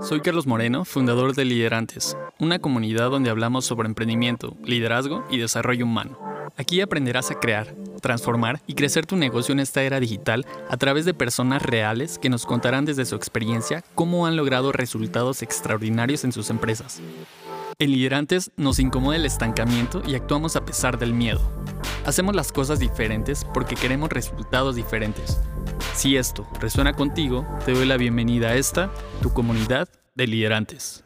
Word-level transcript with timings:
Soy 0.00 0.20
Carlos 0.20 0.46
Moreno, 0.46 0.84
fundador 0.84 1.34
de 1.34 1.44
Liderantes, 1.44 2.16
una 2.38 2.58
comunidad 2.60 3.10
donde 3.10 3.30
hablamos 3.30 3.64
sobre 3.64 3.88
emprendimiento, 3.88 4.56
liderazgo 4.64 5.24
y 5.30 5.38
desarrollo 5.38 5.84
humano. 5.84 6.18
Aquí 6.56 6.80
aprenderás 6.80 7.30
a 7.30 7.38
crear, 7.38 7.74
transformar 8.00 8.60
y 8.66 8.74
crecer 8.74 9.06
tu 9.06 9.16
negocio 9.16 9.52
en 9.52 9.60
esta 9.60 9.82
era 9.82 10.00
digital 10.00 10.46
a 10.68 10.76
través 10.76 11.04
de 11.04 11.14
personas 11.14 11.62
reales 11.62 12.18
que 12.18 12.30
nos 12.30 12.46
contarán 12.46 12.84
desde 12.84 13.04
su 13.04 13.16
experiencia 13.16 13.84
cómo 13.94 14.26
han 14.26 14.36
logrado 14.36 14.72
resultados 14.72 15.42
extraordinarios 15.42 16.24
en 16.24 16.32
sus 16.32 16.50
empresas. 16.50 17.00
En 17.80 17.92
Liderantes 17.92 18.50
nos 18.56 18.80
incomoda 18.80 19.14
el 19.14 19.24
estancamiento 19.24 20.02
y 20.04 20.16
actuamos 20.16 20.56
a 20.56 20.64
pesar 20.64 20.98
del 20.98 21.14
miedo. 21.14 21.40
Hacemos 22.04 22.34
las 22.34 22.50
cosas 22.50 22.80
diferentes 22.80 23.46
porque 23.54 23.76
queremos 23.76 24.10
resultados 24.10 24.74
diferentes. 24.74 25.40
Si 25.94 26.16
esto 26.16 26.44
resuena 26.60 26.94
contigo, 26.94 27.46
te 27.64 27.74
doy 27.74 27.86
la 27.86 27.96
bienvenida 27.96 28.48
a 28.48 28.54
esta, 28.56 28.90
tu 29.22 29.32
comunidad 29.32 29.88
de 30.16 30.26
liderantes. 30.26 31.04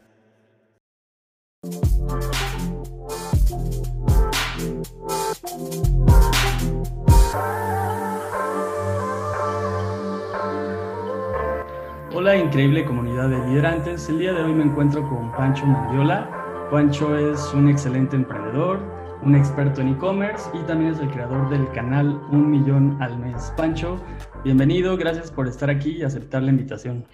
Hola 12.15 12.39
increíble 12.39 12.87
comunidad 12.87 13.29
de 13.29 13.47
liderantes, 13.47 14.09
el 14.09 14.21
día 14.21 14.33
de 14.33 14.43
hoy 14.43 14.55
me 14.55 14.65
encuentro 14.65 15.07
con 15.07 15.33
Pancho 15.33 15.67
Mandiola. 15.67 16.42
Pancho 16.73 17.15
es 17.19 17.53
un 17.53 17.69
excelente 17.69 18.17
emprendedor, 18.17 18.81
un 19.21 19.35
experto 19.35 19.83
en 19.83 19.89
e-commerce 19.89 20.49
y 20.55 20.63
también 20.67 20.95
es 20.95 21.01
el 21.01 21.11
creador 21.11 21.51
del 21.51 21.71
canal 21.73 22.19
Un 22.31 22.51
Millón 22.51 22.97
al 23.03 23.19
Mes. 23.19 23.53
Pancho, 23.59 24.03
bienvenido, 24.43 24.97
gracias 24.97 25.31
por 25.31 25.47
estar 25.47 25.69
aquí 25.69 25.91
y 25.91 26.03
aceptar 26.03 26.43
la 26.43 26.49
invitación. 26.49 27.07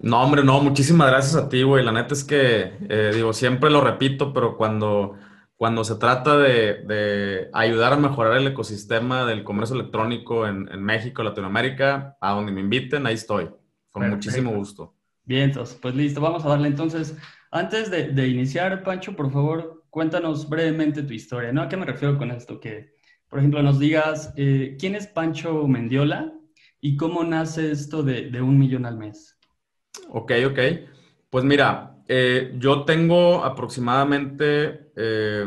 No, 0.00 0.20
hombre, 0.20 0.42
no, 0.42 0.60
muchísimas 0.60 1.06
gracias 1.06 1.36
a 1.36 1.48
ti, 1.48 1.62
güey. 1.62 1.84
La 1.84 1.92
neta 1.92 2.12
es 2.12 2.24
que, 2.24 2.72
eh, 2.88 3.12
digo, 3.14 3.32
siempre 3.32 3.70
lo 3.70 3.80
repito, 3.80 4.32
pero 4.32 4.56
cuando, 4.56 5.14
cuando 5.54 5.84
se 5.84 5.94
trata 5.94 6.36
de, 6.36 7.50
ayudar 7.52 7.92
a 7.92 7.96
mejorar 7.96 8.36
el 8.36 8.48
ecosistema 8.48 9.24
del 9.26 9.44
comercio 9.44 9.76
electrónico 9.76 10.44
en, 10.48 10.82
México, 10.82 11.22
Latinoamérica, 11.22 12.16
a 12.20 12.32
donde 12.32 12.50
me 12.50 12.62
inviten, 12.62 13.06
ahí 13.06 13.14
estoy. 13.14 13.48
Con 13.92 14.10
muchísimo 14.10 14.50
gusto. 14.50 14.92
Bien, 15.26 15.44
entonces, 15.44 15.78
pues 15.80 15.94
listo, 15.94 16.20
vamos 16.20 16.44
a 16.44 16.48
darle 16.48 16.66
entonces. 16.66 17.16
Antes 17.54 17.88
de, 17.88 18.08
de 18.08 18.26
iniciar, 18.26 18.82
Pancho, 18.82 19.14
por 19.14 19.30
favor, 19.30 19.84
cuéntanos 19.88 20.48
brevemente 20.48 21.04
tu 21.04 21.12
historia, 21.12 21.52
¿no? 21.52 21.62
¿A 21.62 21.68
qué 21.68 21.76
me 21.76 21.86
refiero 21.86 22.18
con 22.18 22.32
esto? 22.32 22.58
Que, 22.58 22.94
por 23.28 23.38
ejemplo, 23.38 23.62
nos 23.62 23.78
digas 23.78 24.34
eh, 24.36 24.76
quién 24.76 24.96
es 24.96 25.06
Pancho 25.06 25.68
Mendiola 25.68 26.32
y 26.80 26.96
cómo 26.96 27.22
nace 27.22 27.70
esto 27.70 28.02
de, 28.02 28.42
un 28.42 28.58
millón 28.58 28.86
al 28.86 28.98
mes. 28.98 29.38
Ok, 30.08 30.32
ok. 30.48 30.58
Pues 31.30 31.44
mira, 31.44 31.96
eh, 32.08 32.56
yo 32.58 32.84
tengo 32.84 33.44
aproximadamente 33.44 34.90
eh, 34.96 35.46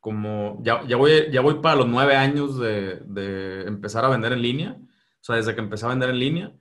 como, 0.00 0.58
ya, 0.60 0.82
voy, 0.96 1.30
ya 1.30 1.40
voy 1.40 1.60
para 1.60 1.76
los 1.76 1.86
nueve 1.86 2.16
años 2.16 2.58
de, 2.58 3.62
empezar 3.64 4.04
a 4.04 4.08
vender 4.08 4.32
en 4.32 4.42
línea, 4.42 4.76
o 4.76 5.22
sea, 5.24 5.36
desde 5.36 5.54
que 5.54 5.60
empecé 5.60 5.86
a 5.86 5.90
vender 5.90 6.10
en 6.10 6.18
línea. 6.18 6.52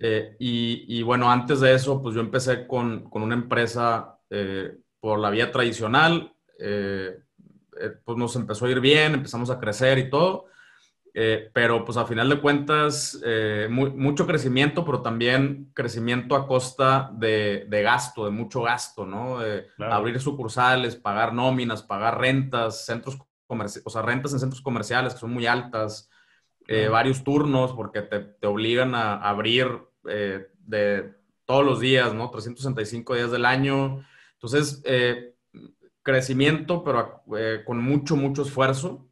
Y, 0.00 1.02
bueno, 1.02 1.30
antes 1.30 1.60
de 1.60 1.74
eso, 1.74 2.00
pues 2.00 2.14
yo 2.14 2.20
empecé 2.20 2.66
con, 2.66 3.10
con 3.10 3.22
una 3.22 3.34
empresa 3.34 4.18
por 5.00 5.18
la 5.18 5.30
vía 5.30 5.50
tradicional, 5.50 6.32
eh, 6.58 7.18
eh, 7.80 7.90
pues 8.04 8.18
nos 8.18 8.34
empezó 8.36 8.66
a 8.66 8.70
ir 8.70 8.80
bien, 8.80 9.14
empezamos 9.14 9.50
a 9.50 9.60
crecer 9.60 9.98
y 9.98 10.10
todo, 10.10 10.46
eh, 11.14 11.50
pero 11.52 11.84
pues 11.84 11.96
a 11.96 12.04
final 12.04 12.28
de 12.28 12.40
cuentas, 12.40 13.20
mucho 13.70 14.26
crecimiento, 14.26 14.84
pero 14.84 15.00
también 15.02 15.70
crecimiento 15.74 16.34
a 16.34 16.46
costa 16.46 17.10
de, 17.14 17.66
gasto, 17.70 18.24
de 18.24 18.30
mucho 18.30 18.62
gasto, 18.62 19.06
¿no? 19.06 19.38
Abrir 19.78 20.20
sucursales, 20.20 20.96
pagar 20.96 21.32
nóminas, 21.32 21.82
pagar 21.82 22.18
rentas, 22.20 22.84
centros 22.84 23.18
comerciales, 23.46 23.86
o 23.86 23.90
sea, 23.90 24.02
rentas 24.02 24.32
en 24.32 24.40
centros 24.40 24.62
comerciales 24.62 25.14
que 25.14 25.20
son 25.20 25.32
muy 25.32 25.46
altas, 25.46 26.10
varios 26.90 27.24
turnos 27.24 27.72
porque 27.72 28.02
te, 28.02 28.20
te 28.20 28.46
obligan 28.46 28.94
a 28.94 29.14
abrir 29.14 29.87
de 30.08 31.14
todos 31.44 31.64
los 31.64 31.80
días, 31.80 32.14
¿no? 32.14 32.30
365 32.30 33.14
días 33.14 33.30
del 33.30 33.44
año. 33.44 34.04
Entonces, 34.34 34.82
crecimiento, 36.08 36.82
pero 36.82 37.22
eh, 37.36 37.62
con 37.66 37.82
mucho, 37.82 38.16
mucho 38.16 38.40
esfuerzo. 38.40 39.06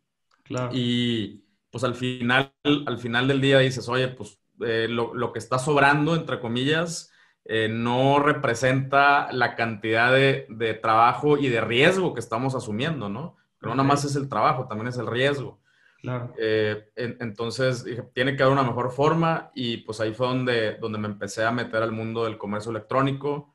Claro. 0.45 0.71
Y 0.73 1.45
pues 1.71 1.84
al 1.84 1.95
final, 1.95 2.55
al 2.65 2.99
final 2.99 3.29
del 3.29 3.43
día 3.43 3.59
dices, 3.59 3.87
oye, 3.91 4.09
pues 4.09 4.39
eh, 4.65 4.87
lo, 4.89 5.31
que 5.31 5.39
está 5.39 5.59
sobrando, 5.59 6.17
entre 6.17 6.41
comillas, 6.41 7.13
eh, 7.45 7.69
no 7.69 8.19
representa 8.19 9.31
la 9.33 9.57
cantidad 9.57 10.11
de, 10.11 10.78
trabajo 10.81 11.37
y 11.37 11.49
de 11.49 11.61
riesgo 11.61 12.15
que 12.15 12.21
estamos 12.21 12.55
asumiendo, 12.55 13.11
¿no? 13.11 13.37
Pero 13.59 13.71
no 13.71 13.83
nada 13.83 13.89
más 13.89 14.05
es 14.07 14.17
el 14.17 14.31
trabajo, 14.31 14.67
también 14.67 14.89
es 14.89 14.97
el 14.97 15.07
riesgo. 15.07 15.61
Claro. 16.01 16.34
entonces, 16.37 17.84
dije, 17.84 18.03
tiene 18.15 18.37
que 18.37 18.43
haber 18.43 18.53
una 18.53 18.62
mejor 18.62 18.93
forma 18.93 19.51
y 19.55 19.79
pues 19.79 20.01
ahí 20.01 20.15
fue 20.15 20.29
donde, 20.29 20.77
donde 20.77 20.99
me 20.99 21.09
empecé 21.09 21.45
a 21.45 21.51
meter 21.51 21.83
al 21.83 21.91
mundo 21.91 22.25
del 22.25 22.39
comercio 22.39 22.71
electrónico. 22.71 23.53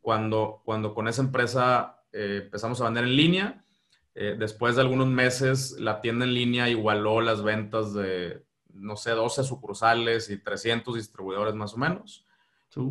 cuando, 0.00 0.62
cuando 0.64 0.94
con 0.94 1.06
esa 1.06 1.20
empresa 1.20 1.98
eh, 2.12 2.40
empezamos 2.44 2.80
a 2.80 2.84
vender 2.84 3.04
en 3.04 3.16
línea. 3.16 3.64
Eh, 4.14 4.36
después 4.38 4.74
de 4.74 4.82
algunos 4.82 5.06
meses, 5.06 5.76
la 5.78 6.00
tienda 6.00 6.24
en 6.24 6.34
línea 6.34 6.68
igualó 6.68 7.20
las 7.20 7.42
ventas 7.42 7.94
de, 7.94 8.42
no 8.72 8.96
sé, 8.96 9.12
12 9.12 9.44
sucursales 9.44 10.30
y 10.30 10.38
300 10.38 10.94
distribuidores 10.94 11.54
más 11.54 11.74
o 11.74 11.78
menos. 11.78 12.24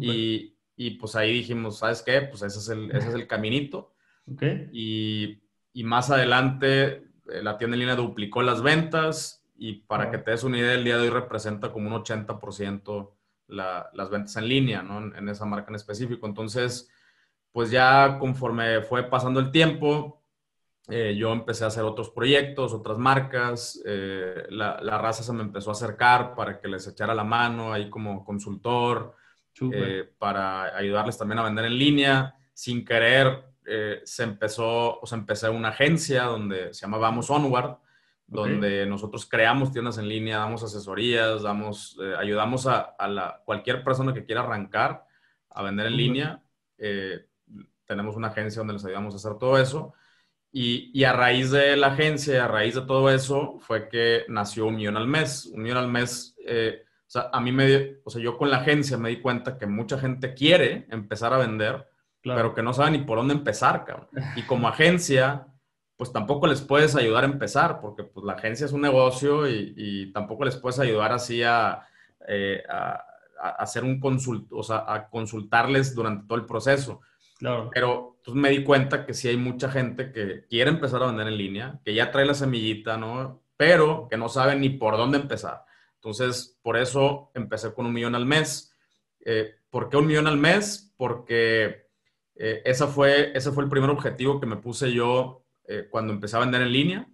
Y, 0.02 0.56
y, 0.76 0.92
pues 0.92 1.16
ahí 1.16 1.34
dijimos, 1.34 1.80
¿sabes 1.80 2.02
qué? 2.02 2.22
Pues 2.22 2.42
ese 2.42 2.60
es 2.60 2.70
el, 2.70 2.92
ese 2.92 3.10
es 3.10 3.14
el 3.14 3.28
caminito. 3.28 3.94
Okay. 4.32 4.70
Y, 4.74 5.40
y, 5.74 5.84
más 5.84 6.10
adelante, 6.10 6.84
eh, 6.86 7.07
la 7.28 7.58
tienda 7.58 7.76
en 7.76 7.80
línea 7.80 7.96
duplicó 7.96 8.42
las 8.42 8.62
ventas 8.62 9.46
y 9.58 9.74
para 9.82 10.12
que 10.12 10.18
te 10.18 10.32
des 10.32 10.44
una 10.44 10.58
idea, 10.60 10.74
el 10.74 10.84
día 10.84 10.98
de 10.98 11.04
hoy 11.04 11.10
representa 11.10 11.72
como 11.72 11.88
un 11.88 12.04
80% 12.04 13.12
la, 13.48 13.90
las 13.94 14.10
ventas 14.10 14.36
en 14.38 14.48
línea, 14.48 14.82
¿no? 14.82 15.00
En, 15.00 15.16
en, 15.16 15.30
esa 15.30 15.46
marca 15.46 15.70
en 15.70 15.76
específico. 15.76 16.28
Entonces, 16.28 16.90
pues 17.52 17.72
ya 17.72 18.18
conforme 18.20 18.82
fue 18.82 19.04
pasando 19.04 19.40
el 19.40 19.52
tiempo, 19.52 20.18
eh, 20.90 21.16
yo 21.18 21.34
empecé 21.34 21.66
a 21.66 21.68
hacer 21.68 21.84
otros 21.84 22.10
proyectos, 22.10 22.74
otras 22.74 22.98
marcas, 22.98 23.82
eh, 23.86 24.46
la, 24.50 24.78
raza 24.98 25.22
se 25.22 25.34
me 25.34 25.44
empezó 25.44 25.70
a 25.70 25.74
acercar 25.74 26.34
para 26.34 26.62
que 26.62 26.70
les 26.70 26.88
echara 26.88 27.14
la 27.14 27.26
mano 27.26 27.74
ahí 27.74 27.90
como 27.90 28.24
consultor, 28.24 29.14
eh, 29.74 30.10
para 30.18 30.78
ayudarles 30.78 31.18
también 31.18 31.40
a 31.40 31.44
vender 31.44 31.66
en 31.66 31.78
línea. 31.78 32.36
Sin 32.54 32.86
querer, 32.86 33.44
se 34.04 34.24
empezó, 34.24 35.00
o 35.00 35.06
sea, 35.06 35.18
empecé 35.18 35.50
una 35.50 35.70
agencia 35.70 36.24
donde 36.24 36.74
se 36.74 36.82
llama 36.82 36.98
Vamos 36.98 37.30
Onward, 37.30 37.78
donde 38.26 38.86
nosotros 38.86 39.26
creamos 39.26 39.72
tiendas 39.72 39.98
en 39.98 40.08
línea, 40.08 40.38
damos 40.38 40.64
asesorías, 40.64 41.44
damos, 41.44 41.98
ayudamos 42.18 42.68
a, 42.68 42.96
la, 43.08 43.42
cualquier 43.46 43.84
persona 43.84 44.14
que 44.14 44.26
quiera 44.26 44.42
arrancar 44.42 45.06
a 45.50 45.64
vender 45.64 45.88
en 45.88 45.98
línea 45.98 46.44
tenemos 47.88 48.16
una 48.16 48.28
agencia 48.28 48.60
donde 48.60 48.74
les 48.74 48.86
ayudamos 48.86 49.14
a 49.14 49.18
hacer 49.18 49.40
todo 49.40 49.58
eso. 49.58 49.94
Y, 50.52 50.92
y, 50.94 51.04
a 51.04 51.14
raíz 51.14 51.52
de 51.52 51.76
la 51.76 51.88
agencia, 51.88 52.46
a 52.46 52.48
raíz 52.48 52.76
de 52.76 52.82
todo 52.82 53.10
eso, 53.10 53.58
fue 53.60 53.90
que 53.90 54.26
nació 54.28 54.68
un 54.68 54.76
millón 54.76 54.98
al 54.98 55.08
mes. 55.08 55.46
Un 55.48 55.64
millón 55.64 55.78
al 55.78 55.88
mes, 55.88 56.36
eh, 56.46 56.84
o 56.86 57.10
sea, 57.10 57.30
a 57.32 57.40
mí 57.40 57.52
me, 57.52 57.98
o 58.04 58.10
sea, 58.10 58.22
yo 58.22 58.38
con 58.38 58.50
la 58.50 58.58
agencia 58.58 58.98
me 58.98 59.10
di 59.10 59.22
cuenta 59.22 59.58
que 59.58 59.66
mucha 59.66 59.98
gente 59.98 60.34
quiere 60.34 60.86
empezar 60.90 61.34
a 61.34 61.38
vender, 61.38 61.88
pero 62.36 62.54
que 62.54 62.64
no 62.64 62.74
sabe 62.74 62.92
ni 62.92 63.00
por 63.00 63.18
dónde 63.18 63.34
empezar, 63.34 63.86
cabrón. 63.86 64.08
Y 64.36 64.44
como 64.44 64.68
agencia, 64.68 65.48
pues 65.96 66.12
tampoco 66.12 66.48
les 66.48 66.62
puedes 66.62 66.96
ayudar 66.96 67.24
a 67.24 67.28
empezar, 67.28 67.80
porque 67.80 68.04
pues 68.04 68.26
la 68.26 68.34
agencia 68.34 68.66
es 68.66 68.72
un 68.72 68.82
negocio 68.82 69.50
y, 69.50 69.74
y 69.76 70.12
tampoco 70.12 70.46
les 70.46 70.56
puedes 70.58 70.80
ayudar 70.80 71.12
así 71.12 71.44
a, 71.44 71.88
eh, 72.28 72.64
a, 72.70 73.04
a 73.40 73.50
hacer 73.60 73.84
un 73.84 74.00
consult, 74.00 74.52
o 74.52 74.64
sea, 74.64 74.86
a 74.88 75.10
consultarles 75.10 75.96
durante 75.96 76.28
todo 76.28 76.38
el 76.38 76.46
proceso. 76.46 77.02
Pero 77.72 78.18
pues, 78.24 78.36
me 78.36 78.50
di 78.50 78.64
cuenta 78.64 79.06
que 79.06 79.14
sí 79.14 79.28
hay 79.28 79.38
mucha 79.38 79.70
gente 79.70 80.12
que 80.12 80.46
quiere 80.50 80.72
empezar 80.72 81.04
a 81.04 81.08
vender 81.08 81.28
en 81.28 81.38
línea, 81.38 81.80
que 81.84 81.94
ya 81.94 82.12
trae 82.12 82.26
la 82.26 82.34
semillita, 82.34 82.98
¿no? 82.98 83.44
Pero 83.56 84.08
que 84.10 84.18
no 84.18 84.30
sabe 84.30 84.56
ni 84.56 84.70
por 84.70 84.98
dónde 84.98 85.18
empezar. 85.18 85.64
Entonces, 85.96 86.60
por 86.62 86.78
eso 86.78 87.32
empecé 87.34 87.74
con 87.74 87.86
un 87.86 87.94
millón 87.94 88.16
al 88.16 88.26
mes. 88.26 88.74
Eh, 89.26 89.56
¿Por 89.70 89.90
qué 89.90 89.98
un 89.98 90.08
millón 90.08 90.28
al 90.28 90.38
mes? 90.38 90.94
Porque 90.98 91.87
eh, 92.40 92.62
esa 92.66 92.88
fue, 92.88 93.32
ese 93.36 93.52
fue 93.52 93.64
el 93.64 93.70
primer 93.70 93.90
objetivo 93.90 94.40
que 94.40 94.46
me 94.46 94.58
puse 94.58 94.94
yo 94.94 95.44
eh, 95.68 95.88
cuando 95.90 96.14
empecé 96.14 96.38
a 96.38 96.42
vender 96.42 96.62
en 96.62 96.72
línea. 96.72 97.10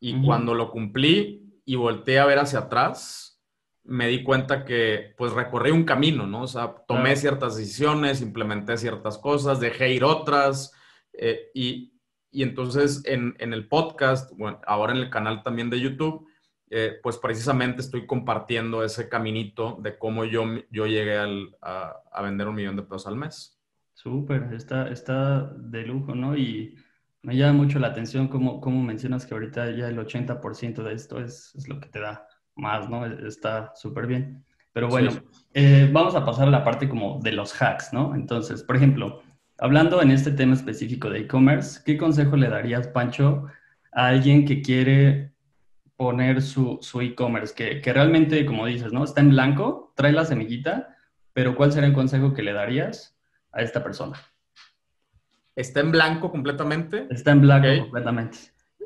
Y 0.00 0.24
cuando 0.24 0.54
lo 0.54 0.70
cumplí 0.70 1.60
y 1.64 1.74
volteé 1.74 2.20
a 2.20 2.26
ver 2.26 2.38
hacia 2.38 2.60
atrás, 2.60 3.42
me 3.82 4.06
di 4.06 4.22
cuenta 4.22 4.64
que 4.64 5.12
pues 5.16 5.32
recorrí 5.32 5.72
un 5.72 5.82
camino, 5.82 6.24
¿no? 6.24 6.42
O 6.42 6.46
sea, 6.46 6.72
tomé 6.86 7.16
ciertas 7.16 7.56
decisiones, 7.56 8.22
implementé 8.22 8.76
ciertas 8.76 9.18
cosas, 9.18 9.58
dejé 9.58 9.92
ir 9.92 10.04
otras 10.04 10.72
eh, 11.14 11.50
y, 11.52 11.98
y, 12.30 12.44
entonces 12.44 13.02
en, 13.06 13.34
en, 13.40 13.52
el 13.52 13.66
podcast, 13.66 14.30
bueno, 14.36 14.60
ahora 14.68 14.92
en 14.92 14.98
el 14.98 15.10
canal 15.10 15.42
también 15.42 15.68
de 15.68 15.80
YouTube, 15.80 16.28
pues 17.02 17.16
precisamente 17.16 17.80
estoy 17.80 18.06
compartiendo 18.06 18.84
ese 18.84 19.08
caminito 19.08 19.78
de 19.80 19.98
cómo 19.98 20.26
yo, 20.26 20.44
yo 20.70 20.86
llegué 20.86 21.16
a, 21.16 21.96
a, 22.12 22.22
vender 22.22 22.46
un 22.46 22.54
millón 22.54 22.76
de 22.76 22.82
pesos 22.82 23.08
al 23.08 23.16
mes. 23.16 23.57
Súper, 23.98 24.54
está, 24.54 24.88
está 24.90 25.52
de 25.56 25.82
lujo, 25.82 26.14
¿no? 26.14 26.36
Y 26.36 26.76
me 27.22 27.36
llama 27.36 27.64
mucho 27.64 27.80
la 27.80 27.88
atención 27.88 28.28
cómo, 28.28 28.60
cómo 28.60 28.80
mencionas 28.80 29.26
que 29.26 29.34
ahorita 29.34 29.72
ya 29.72 29.88
el 29.88 29.98
80% 29.98 30.84
de 30.84 30.94
esto 30.94 31.18
es, 31.20 31.52
es, 31.56 31.68
lo 31.68 31.80
que 31.80 31.88
te 31.88 31.98
da 31.98 32.24
más, 32.54 32.88
¿no? 32.88 33.04
Está 33.04 33.72
súper 33.74 34.06
bien. 34.06 34.44
Pero 34.72 34.86
bueno, 34.86 35.10
eh, 35.52 35.90
vamos 35.92 36.14
a 36.14 36.24
pasar 36.24 36.46
a 36.46 36.52
la 36.52 36.62
parte 36.62 36.88
como 36.88 37.18
de 37.24 37.32
los 37.32 37.60
hacks, 37.60 37.92
¿no? 37.92 38.14
Entonces, 38.14 38.62
por 38.62 38.76
ejemplo, 38.76 39.20
hablando 39.58 40.00
en 40.00 40.12
este 40.12 40.30
tema 40.30 40.54
específico 40.54 41.10
de 41.10 41.22
e-commerce, 41.22 41.80
¿qué 41.84 41.98
consejo 41.98 42.36
le 42.36 42.48
darías, 42.48 42.86
Pancho, 42.86 43.46
a 43.90 44.06
alguien 44.06 44.44
que 44.44 44.62
quiere 44.62 45.32
poner 45.96 46.40
su, 46.40 46.78
su 46.82 47.00
e-commerce, 47.00 47.52
que, 47.52 47.80
que, 47.80 47.92
realmente, 47.92 48.46
como 48.46 48.64
dices, 48.64 48.92
¿no? 48.92 49.02
Está 49.02 49.22
en 49.22 49.30
blanco, 49.30 49.92
trae 49.96 50.12
la 50.12 50.24
semillita, 50.24 50.96
pero 51.32 51.56
¿cuál 51.56 51.72
sería 51.72 51.88
el 51.88 51.94
consejo 51.94 52.32
que 52.32 52.44
le 52.44 52.52
darías 52.52 53.17
a 53.52 53.62
esta 53.62 53.82
persona? 53.82 54.18
¿Está 55.54 55.80
en 55.80 55.90
blanco 55.90 56.30
completamente? 56.30 57.06
Está 57.10 57.32
en 57.32 57.40
blanco 57.40 57.68
completamente. 57.82 58.38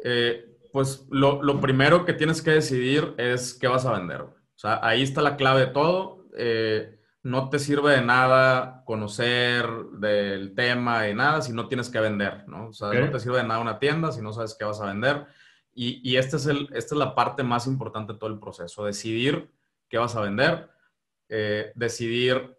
Eh, 0.02 0.58
pues 0.72 1.06
lo, 1.10 1.42
lo, 1.42 1.60
primero 1.60 2.04
que 2.04 2.14
tienes 2.14 2.40
que 2.40 2.52
decidir 2.52 3.14
es 3.18 3.54
qué 3.54 3.68
vas 3.68 3.84
a 3.84 3.92
vender. 3.92 4.22
O 4.22 4.34
sea, 4.56 4.80
ahí 4.82 5.02
está 5.02 5.20
la 5.20 5.36
clave 5.36 5.60
de 5.60 5.66
todo. 5.66 6.26
Eh, 6.36 6.98
no 7.22 7.50
te 7.50 7.58
sirve 7.58 7.92
de 7.92 8.02
nada 8.02 8.82
conocer 8.84 9.66
del 9.92 10.54
tema 10.54 11.08
y 11.08 11.14
nada 11.14 11.42
si 11.42 11.52
no 11.52 11.68
tienes 11.68 11.88
que 11.88 12.00
vender, 12.00 12.48
¿no? 12.48 12.68
O 12.68 12.72
sea, 12.72 12.88
no 12.92 13.10
te 13.10 13.20
sirve 13.20 13.36
de 13.36 13.44
nada 13.44 13.60
una 13.60 13.78
tienda 13.78 14.10
si 14.10 14.22
no 14.22 14.32
sabes 14.32 14.56
qué 14.58 14.64
vas 14.64 14.80
a 14.80 14.86
vender. 14.86 15.26
Y, 15.74 16.00
y 16.08 16.16
este 16.16 16.36
es 16.36 16.46
el, 16.46 16.68
esta 16.74 16.94
es 16.94 16.98
la 16.98 17.14
parte 17.14 17.42
más 17.42 17.66
importante 17.66 18.14
de 18.14 18.18
todo 18.18 18.30
el 18.30 18.40
proceso, 18.40 18.84
decidir 18.84 19.50
qué 19.88 19.98
vas 19.98 20.16
a 20.16 20.20
vender, 20.20 20.68
eh, 21.28 21.72
decidir 21.74 22.56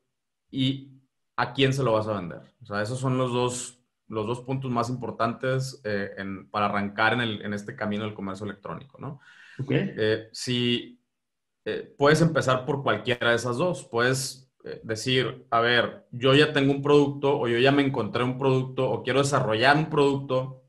y 0.49 0.92
a 1.35 1.53
quién 1.53 1.73
se 1.73 1.83
lo 1.83 1.93
vas 1.93 2.07
a 2.07 2.13
vender. 2.13 2.41
O 2.61 2.65
sea, 2.65 2.81
esos 2.81 2.99
son 2.99 3.17
los 3.17 3.31
dos, 3.31 3.79
los 4.07 4.27
dos 4.27 4.41
puntos 4.41 4.69
más 4.71 4.89
importantes 4.89 5.81
eh, 5.83 6.11
en, 6.17 6.49
para 6.49 6.65
arrancar 6.65 7.13
en, 7.13 7.21
el, 7.21 7.41
en, 7.41 7.53
este 7.53 7.75
camino 7.75 8.03
del 8.03 8.13
comercio 8.13 8.45
electrónico, 8.45 8.97
¿no? 8.99 9.19
Okay. 9.59 9.93
Eh, 9.97 10.29
si 10.31 10.99
puedes 11.97 12.21
empezar 12.21 12.65
por 12.65 12.83
cualquiera 12.83 13.29
de 13.29 13.37
esas 13.37 13.55
dos, 13.55 13.87
puedes 13.89 14.51
decir, 14.83 15.45
a 15.49 15.61
ver, 15.61 16.05
yo 16.11 16.33
ya 16.33 16.51
tengo 16.51 16.71
un 16.71 16.81
producto 16.81 17.39
o 17.39 17.47
yo 17.47 17.57
ya 17.57 17.71
me 17.71 17.85
encontré 17.85 18.23
un 18.23 18.37
producto 18.37 18.89
o 18.89 19.03
quiero 19.03 19.19
desarrollar 19.19 19.77
un 19.77 19.89
producto 19.89 20.63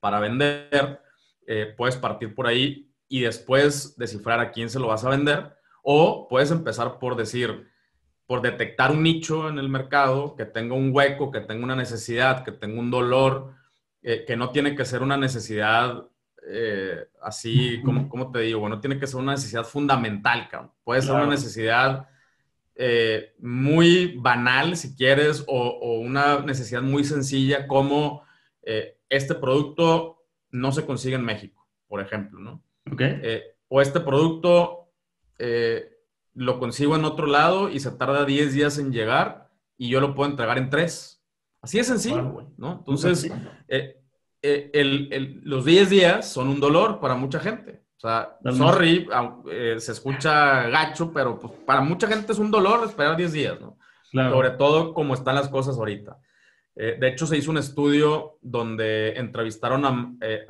para 0.00 0.18
vender, 0.18 1.00
eh, 1.46 1.74
puedes 1.76 1.96
partir 1.96 2.34
por 2.34 2.46
ahí 2.46 2.90
y 3.08 3.20
después 3.20 3.96
descifrar 3.96 4.40
a 4.40 4.50
quién 4.50 4.70
se 4.70 4.80
lo 4.80 4.88
vas 4.88 5.04
a 5.04 5.10
vender. 5.10 5.54
O 5.82 6.28
puedes 6.28 6.50
empezar 6.50 6.98
por 6.98 7.16
decir, 7.16 7.69
por 8.30 8.42
detectar 8.42 8.92
un 8.92 9.02
nicho 9.02 9.48
en 9.48 9.58
el 9.58 9.68
mercado 9.68 10.36
que 10.36 10.44
tenga 10.44 10.76
un 10.76 10.94
hueco, 10.94 11.32
que 11.32 11.40
tenga 11.40 11.64
una 11.64 11.74
necesidad, 11.74 12.44
que 12.44 12.52
tenga 12.52 12.78
un 12.78 12.88
dolor, 12.88 13.54
eh, 14.02 14.24
que 14.24 14.36
no 14.36 14.50
tiene 14.50 14.76
que 14.76 14.84
ser 14.84 15.02
una 15.02 15.16
necesidad 15.16 16.06
eh, 16.46 17.08
así, 17.20 17.82
como, 17.84 18.08
como, 18.08 18.30
te 18.30 18.38
digo? 18.38 18.60
Bueno, 18.60 18.78
tiene 18.78 19.00
que 19.00 19.08
ser 19.08 19.18
una 19.18 19.32
necesidad 19.32 19.64
fundamental, 19.64 20.48
Puede 20.84 21.02
ser 21.02 21.16
una 21.16 21.26
necesidad 21.26 22.08
muy 23.40 24.14
banal, 24.16 24.76
si 24.76 24.94
quieres, 24.94 25.42
o, 25.48 25.60
o, 25.60 25.98
una 25.98 26.38
necesidad 26.38 26.82
muy 26.82 27.02
sencilla 27.02 27.66
como 27.66 28.22
este 29.08 29.34
producto 29.34 30.22
no 30.52 30.70
se 30.70 30.86
consigue 30.86 31.16
en 31.16 31.24
México, 31.24 31.66
por 31.88 32.00
ejemplo, 32.00 32.38
¿no? 32.38 32.62
Eh, 32.96 33.56
o 33.66 33.80
este 33.80 33.98
producto 33.98 34.92
eh, 35.36 35.89
lo 36.34 36.58
consigo 36.58 36.96
en 36.96 37.04
otro 37.04 37.26
lado 37.26 37.68
y 37.68 37.80
se 37.80 37.90
tarda 37.90 38.24
10 38.24 38.54
días 38.54 38.78
en 38.78 38.92
llegar 38.92 39.50
y 39.76 39.88
yo 39.88 40.00
lo 40.00 40.14
puedo 40.14 40.30
entregar 40.30 40.58
en 40.58 40.70
3. 40.70 41.22
Así 41.62 41.78
es 41.78 41.86
sencillo, 41.86 42.52
¿no? 42.56 42.78
Entonces, 42.78 43.30
eh, 43.68 44.00
los 45.42 45.64
10 45.64 45.90
días 45.90 46.32
son 46.32 46.48
un 46.48 46.60
dolor 46.60 47.00
para 47.00 47.14
mucha 47.14 47.38
gente. 47.38 47.82
O 47.96 48.00
sea, 48.00 48.38
sorry, 48.52 49.06
se 49.78 49.92
escucha 49.92 50.68
gacho, 50.68 51.12
pero 51.12 51.38
pues, 51.38 51.52
para 51.66 51.82
mucha 51.82 52.06
gente 52.06 52.32
es 52.32 52.38
un 52.38 52.50
dolor 52.50 52.86
esperar 52.86 53.16
10 53.16 53.32
días, 53.32 53.60
¿no? 53.60 53.76
Sobre 54.12 54.50
todo 54.50 54.94
como 54.94 55.14
están 55.14 55.34
las 55.34 55.48
cosas 55.48 55.76
ahorita. 55.76 56.18
Eh, 56.76 56.96
de 56.98 57.08
hecho, 57.08 57.26
se 57.26 57.36
hizo 57.36 57.50
un 57.50 57.58
estudio 57.58 58.38
donde 58.40 59.12
entrevistaron 59.18 59.84
a, 59.84 60.14
eh, 60.22 60.46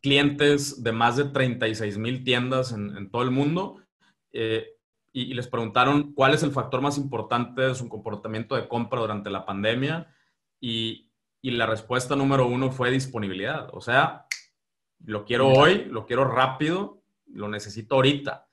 clientes 0.00 0.82
de 0.82 0.92
más 0.92 1.16
de 1.16 1.24
36 1.24 1.98
mil 1.98 2.22
tiendas 2.22 2.72
en, 2.72 3.10
todo 3.10 3.22
el 3.22 3.30
mundo 3.30 3.78
eh, 4.32 4.66
y, 5.12 5.34
les 5.34 5.46
preguntaron 5.46 6.14
cuál 6.14 6.34
es 6.34 6.42
el 6.42 6.52
factor 6.52 6.80
más 6.80 6.96
importante 6.96 7.62
de 7.62 7.74
su 7.74 7.88
comportamiento 7.88 8.56
de 8.56 8.66
compra 8.66 9.00
durante 9.00 9.30
la 9.30 9.44
pandemia 9.44 10.12
y, 10.60 11.08
la 11.42 11.66
respuesta 11.66 12.14
número 12.14 12.46
uno 12.46 12.70
fue 12.70 12.90
disponibilidad. 12.90 13.68
O 13.72 13.80
sea, 13.80 14.26
lo 15.04 15.24
quiero 15.24 15.48
hoy, 15.48 15.86
lo 15.86 16.06
quiero 16.06 16.24
rápido, 16.24 17.02
lo 17.26 17.48
necesito 17.48 17.96
ahorita. 17.96 18.46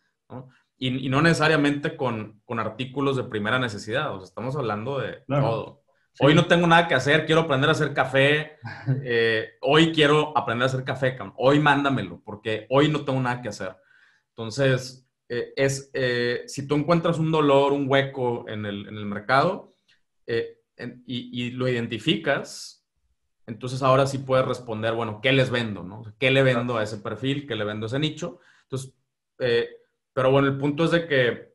Y, 0.78 1.08
no 1.08 1.22
necesariamente 1.22 1.96
con, 1.96 2.42
artículos 2.48 3.16
de 3.16 3.26
primera 3.26 3.60
necesidad. 3.60 4.14
O 4.14 4.18
sea, 4.18 4.26
estamos 4.26 4.56
hablando 4.56 5.00
de 5.00 5.24
todo. 5.28 5.84
Hoy 6.22 6.36
no 6.36 6.48
tengo 6.48 6.68
nada 6.68 6.88
que 6.88 6.96
hacer, 6.96 7.26
quiero 7.26 7.42
aprender 7.42 7.70
a 7.70 7.74
hacer 7.74 7.94
café. 7.94 8.58
Eh, 9.04 9.52
hoy 9.62 9.92
quiero 9.92 10.36
aprender 10.36 10.64
a 10.64 10.66
hacer 10.66 10.84
café, 10.84 11.18
hoy 11.38 11.60
mándamelo, 11.60 12.22
porque 12.26 12.66
hoy 12.70 12.90
no 12.90 13.06
tengo 13.06 13.20
nada 13.20 13.42
que 13.42 13.50
hacer. 13.50 13.76
Entonces, 14.30 15.09
eh, 15.30 15.54
es, 15.56 15.90
eh, 15.94 16.44
si 16.48 16.68
tú 16.68 16.76
encuentras 16.76 17.20
un 17.20 17.32
dolor, 17.32 17.72
un 17.72 17.90
hueco 17.90 18.46
en 18.50 18.66
el, 18.66 18.88
en 18.88 18.98
el 18.98 19.06
mercado 19.06 19.76
y, 20.28 21.48
y, 21.48 21.52
lo 21.52 21.68
identificas, 21.68 22.86
entonces 23.48 23.82
ahora 23.82 24.06
sí 24.06 24.20
puedes 24.20 24.46
responder, 24.46 24.94
bueno, 24.94 25.22
¿qué 25.22 25.32
les 25.32 25.50
vendo? 25.50 25.84
No? 25.84 26.04
¿Qué 26.20 26.30
le 26.30 26.44
vendo 26.44 26.78
a 26.78 26.84
ese 26.84 26.98
perfil? 26.98 27.48
¿Qué 27.48 27.56
le 27.56 27.66
vendo 27.66 27.86
a 27.86 27.88
ese 27.88 28.00
nicho? 28.00 28.40
Entonces, 28.64 28.94
pero 30.14 30.32
bueno, 30.32 30.48
el 30.48 30.58
punto 30.58 30.84
es 30.84 30.92
de 30.92 31.08
que 31.08 31.50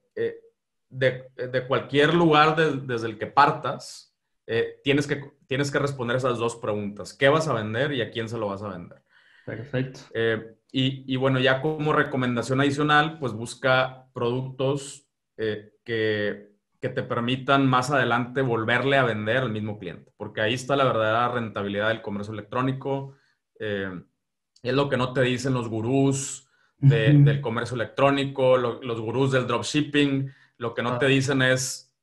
de, 0.88 1.31
de, 1.37 1.67
cualquier 1.67 2.15
lugar 2.15 2.56
desde 2.56 3.06
el 3.09 3.19
que 3.19 3.27
partas, 3.27 4.15
eh, 4.47 4.81
tienes, 4.85 5.06
que, 5.06 5.32
tienes 5.47 5.70
que 5.70 5.79
responder 5.79 6.17
esas 6.17 6.38
dos 6.38 6.56
preguntas. 6.56 7.15
¿Qué 7.15 7.29
vas 7.29 7.49
a 7.49 7.55
vender 7.55 7.93
y 7.93 8.03
a 8.03 8.11
quién 8.11 8.29
se 8.29 8.38
lo 8.38 8.49
vas 8.49 8.62
a 8.62 8.69
vender? 8.69 9.03
Perfecto. 9.44 10.00
Eh, 10.14 10.56
y, 10.73 11.12
y, 11.12 11.17
bueno, 11.17 11.38
ya 11.38 11.61
como 11.61 11.93
recomendación 11.93 12.61
adicional, 12.61 13.19
pues 13.19 13.32
busca 13.32 14.08
productos 14.12 15.06
eh, 15.37 15.75
que, 15.85 16.52
que, 16.81 16.88
te 16.88 17.02
permitan 17.02 17.67
más 17.67 17.91
adelante 17.91 18.43
volverle 18.43 18.96
a 18.96 19.05
vender 19.05 19.39
al 19.39 19.53
mismo 19.53 19.79
cliente, 19.79 20.13
porque 20.17 20.41
ahí 20.41 20.55
está 20.55 20.77
la 20.77 20.84
verdadera 20.84 21.29
rentabilidad 21.29 21.89
del 21.89 22.03
comercio 22.03 22.32
electrónico. 22.32 23.15
es 23.58 24.74
lo 24.74 24.89
que 24.89 24.96
no 24.96 25.13
te 25.13 25.22
dicen 25.22 25.55
los 25.55 25.69
gurús 25.69 26.48
del 26.79 27.41
comercio 27.41 27.77
electrónico, 27.77 28.56
los 28.56 29.01
gurús 29.01 29.32
del 29.32 29.46
dropshipping. 29.46 30.31
Lo 30.58 30.74
que 30.74 30.82
no 30.82 30.91
ah. 30.91 30.98
te 30.98 31.06
dicen 31.06 31.43
es 31.43 31.94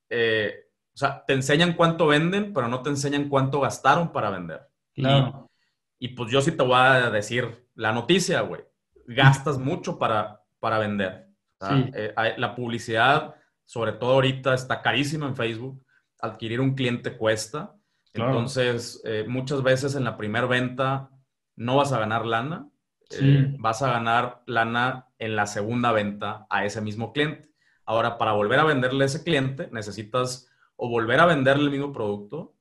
o 0.94 0.98
sea, 0.98 1.24
te 1.26 1.34
enseñan 1.34 1.74
cuánto 1.74 2.08
venden, 2.08 2.54
pero 2.54 2.68
no 2.68 2.82
te 2.82 2.90
enseñan 2.90 3.30
cuánto 3.30 3.62
gastaron 3.62 4.12
para 4.12 4.30
vender. 4.30 4.62
Claro. 4.94 5.51
Y, 6.04 6.10
pues 6.10 6.32
yo 6.32 6.42
sí 6.42 6.52
te 6.52 6.64
voy 6.64 6.78
a 6.78 7.12
decir 7.12 7.70
la 7.76 7.92
noticia, 7.92 8.42
güey. 8.42 8.62
Gastas 9.06 9.60
mucho 9.60 10.00
para, 10.00 10.42
para 10.60 10.80
vender. 10.80 11.28
Eh, 11.94 12.12
la 12.38 12.56
publicidad, 12.56 13.36
sobre 13.66 13.92
todo 13.92 14.14
ahorita, 14.14 14.56
está 14.56 14.82
carísima 14.82 15.28
en 15.28 15.36
Facebook. 15.36 15.86
Adquirir 16.20 16.60
un 16.60 16.74
cliente 16.74 17.16
cuesta. 17.16 17.76
Entonces, 18.16 19.00
eh, 19.06 19.26
muchas 19.28 19.62
veces 19.62 19.94
en 19.94 20.04
la 20.04 20.18
primera 20.18 20.48
venta 20.48 21.12
no 21.56 21.78
vas 21.78 21.94
a 21.94 22.00
ganar 22.00 22.26
lana. 22.26 22.68
Eh, 23.12 23.56
vas 23.60 23.84
a 23.84 23.92
ganar 23.92 24.42
lana 24.48 25.08
en 25.20 25.36
la 25.36 25.46
segunda 25.46 25.92
venta 25.92 26.48
a 26.50 26.66
ese 26.66 26.82
mismo 26.82 27.14
cliente. 27.14 27.52
Ahora, 27.86 28.18
para 28.18 28.32
volver 28.32 28.60
a 28.60 28.64
venderle 28.64 29.04
a 29.04 29.06
ese 29.06 29.24
cliente, 29.24 29.70
necesitas 29.72 30.50
o 30.78 30.90
volver 30.90 31.20
a 31.20 31.28
venderle 31.28 31.66
el 31.66 31.72
mismo 31.72 31.94
producto 31.94 32.56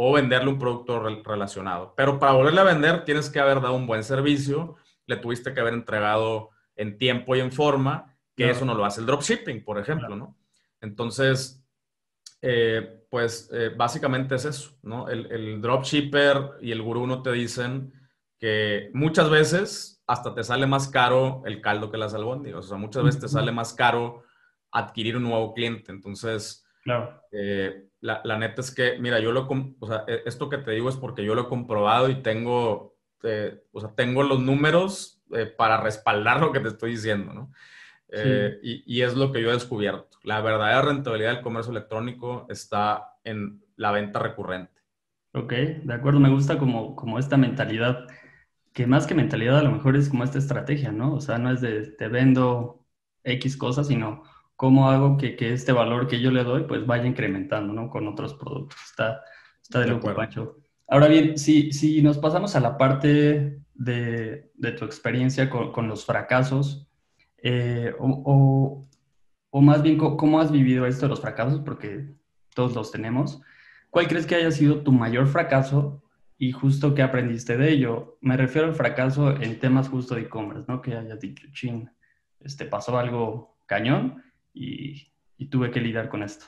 o 0.00 0.12
venderle 0.12 0.48
un 0.48 0.60
producto 0.60 1.00
relacionado. 1.24 1.92
Pero 1.96 2.20
para 2.20 2.30
volverle 2.30 2.60
a 2.60 2.64
vender 2.64 3.04
tienes 3.04 3.28
que 3.28 3.40
haber 3.40 3.60
dado 3.60 3.74
un 3.74 3.88
buen 3.88 4.04
servicio, 4.04 4.76
le 5.06 5.16
tuviste 5.16 5.52
que 5.52 5.58
haber 5.58 5.74
entregado 5.74 6.50
en 6.76 6.98
tiempo 6.98 7.34
y 7.34 7.40
en 7.40 7.50
forma, 7.50 8.16
que 8.36 8.48
eso 8.48 8.64
no 8.64 8.76
lo 8.76 8.84
hace 8.84 9.00
el 9.00 9.06
dropshipping, 9.08 9.64
por 9.64 9.76
ejemplo, 9.76 10.14
¿no? 10.14 10.36
Entonces, 10.80 11.66
eh, 12.40 13.02
pues 13.10 13.50
eh, 13.52 13.72
básicamente 13.76 14.36
es 14.36 14.44
eso, 14.44 14.78
¿no? 14.82 15.08
El, 15.08 15.32
el, 15.32 15.60
dropshipper 15.60 16.58
y 16.60 16.70
el 16.70 16.80
gurú 16.80 17.04
no 17.04 17.20
te 17.20 17.32
dicen 17.32 17.92
que 18.38 18.90
muchas 18.94 19.28
veces 19.28 20.00
hasta 20.06 20.32
te 20.32 20.44
sale 20.44 20.68
más 20.68 20.86
caro 20.86 21.42
el 21.44 21.60
caldo 21.60 21.90
que 21.90 21.98
las 21.98 22.14
albóndigas, 22.14 22.66
o 22.66 22.68
sea, 22.68 22.78
muchas 22.78 23.02
veces 23.02 23.20
te 23.20 23.28
sale 23.28 23.50
más 23.50 23.74
caro 23.74 24.22
adquirir 24.70 25.16
un 25.16 25.24
nuevo 25.24 25.52
cliente. 25.54 25.90
Entonces, 25.90 26.64
Claro. 26.88 27.22
Eh, 27.32 27.87
la, 28.00 28.20
la, 28.24 28.38
neta 28.38 28.60
es 28.60 28.74
que, 28.74 28.98
mira, 28.98 29.18
yo 29.20 29.32
lo, 29.32 29.48
o 29.80 29.86
sea, 29.86 30.04
e, 30.06 30.22
esto 30.26 30.48
que 30.48 30.58
te 30.58 30.70
digo 30.70 30.88
es 30.88 30.96
porque 30.96 31.24
yo 31.24 31.34
lo 31.34 31.42
he 31.42 31.48
comprobado 31.48 32.08
y 32.08 32.22
tengo, 32.22 32.96
eh, 33.22 33.62
o 33.72 33.80
sea, 33.80 33.94
tengo 33.94 34.22
los 34.22 34.40
números 34.40 35.22
eh, 35.32 35.46
para 35.46 35.80
respaldar 35.80 36.40
lo 36.40 36.52
que 36.52 36.60
te 36.60 36.68
estoy 36.68 36.92
diciendo, 36.92 37.32
¿no? 37.32 37.52
Eh, 38.10 38.58
y, 38.62 39.02
es 39.02 39.14
lo 39.14 39.32
que 39.32 39.42
yo 39.42 39.50
he 39.50 39.54
descubierto. 39.54 40.18
La 40.22 40.40
verdadera 40.40 40.80
rentabilidad 40.80 41.34
del 41.34 41.42
comercio 41.42 41.72
electrónico 41.72 42.46
está 42.48 43.16
en 43.22 43.62
la 43.76 43.92
venta 43.92 44.18
recurrente. 44.18 44.80
Ok, 45.34 45.52
de 45.52 45.92
acuerdo, 45.92 46.18
me 46.18 46.30
gusta 46.30 46.58
como, 46.58 46.96
como 46.96 47.18
esta 47.18 47.36
mentalidad, 47.36 48.06
que 48.72 48.86
más 48.86 49.06
que 49.06 49.14
mentalidad 49.14 49.58
a 49.58 49.62
lo 49.62 49.72
mejor 49.72 49.94
es 49.94 50.08
como 50.08 50.24
esta 50.24 50.38
estrategia, 50.38 50.90
¿no? 50.90 51.14
O 51.14 51.20
sea, 51.20 51.36
no 51.36 51.50
es 51.50 51.60
de 51.60 51.90
te 51.90 52.08
vendo 52.08 52.86
X 53.24 53.58
cosas, 53.58 53.88
sino 53.88 54.22
cómo 54.58 54.90
hago 54.90 55.16
que, 55.16 55.36
que 55.36 55.52
este 55.52 55.70
valor 55.70 56.08
que 56.08 56.20
yo 56.20 56.32
le 56.32 56.42
doy 56.42 56.64
pues 56.64 56.84
vaya 56.84 57.06
incrementando, 57.06 57.72
¿no? 57.72 57.88
Con 57.88 58.08
otros 58.08 58.34
productos. 58.34 58.76
Está, 58.90 59.22
está 59.62 59.78
de, 59.78 59.84
de 59.84 59.90
loco, 59.92 60.12
Pancho. 60.12 60.56
Ahora 60.88 61.06
bien, 61.06 61.38
si, 61.38 61.70
si 61.70 62.02
nos 62.02 62.18
pasamos 62.18 62.56
a 62.56 62.60
la 62.60 62.76
parte 62.76 63.60
de, 63.74 64.50
de 64.56 64.72
tu 64.72 64.84
experiencia 64.84 65.48
con, 65.48 65.70
con 65.70 65.86
los 65.86 66.04
fracasos, 66.04 66.88
eh, 67.40 67.94
o, 68.00 68.88
o, 69.48 69.60
más 69.60 69.80
bien, 69.80 69.96
¿cómo 69.96 70.40
has 70.40 70.50
vivido 70.50 70.86
esto 70.86 71.06
de 71.06 71.10
los 71.10 71.20
fracasos? 71.20 71.60
Porque 71.60 72.08
todos 72.52 72.74
los 72.74 72.90
tenemos. 72.90 73.40
¿Cuál 73.90 74.08
crees 74.08 74.26
que 74.26 74.34
haya 74.34 74.50
sido 74.50 74.82
tu 74.82 74.90
mayor 74.90 75.28
fracaso 75.28 76.02
y 76.36 76.50
justo 76.50 76.96
qué 76.96 77.02
aprendiste 77.02 77.56
de 77.56 77.70
ello? 77.70 78.18
Me 78.20 78.36
refiero 78.36 78.66
al 78.66 78.74
fracaso 78.74 79.40
en 79.40 79.60
temas 79.60 79.88
justo 79.88 80.16
de 80.16 80.22
e-commerce, 80.22 80.64
¿no? 80.66 80.82
Que 80.82 80.96
hayas 80.96 81.20
dicho, 81.20 81.46
ching, 81.52 81.88
este, 82.40 82.64
pasó 82.64 82.98
algo 82.98 83.56
cañón 83.66 84.24
y, 84.58 85.12
y 85.36 85.46
tuve 85.46 85.70
que 85.70 85.80
lidiar 85.80 86.08
con 86.08 86.22
esto. 86.22 86.46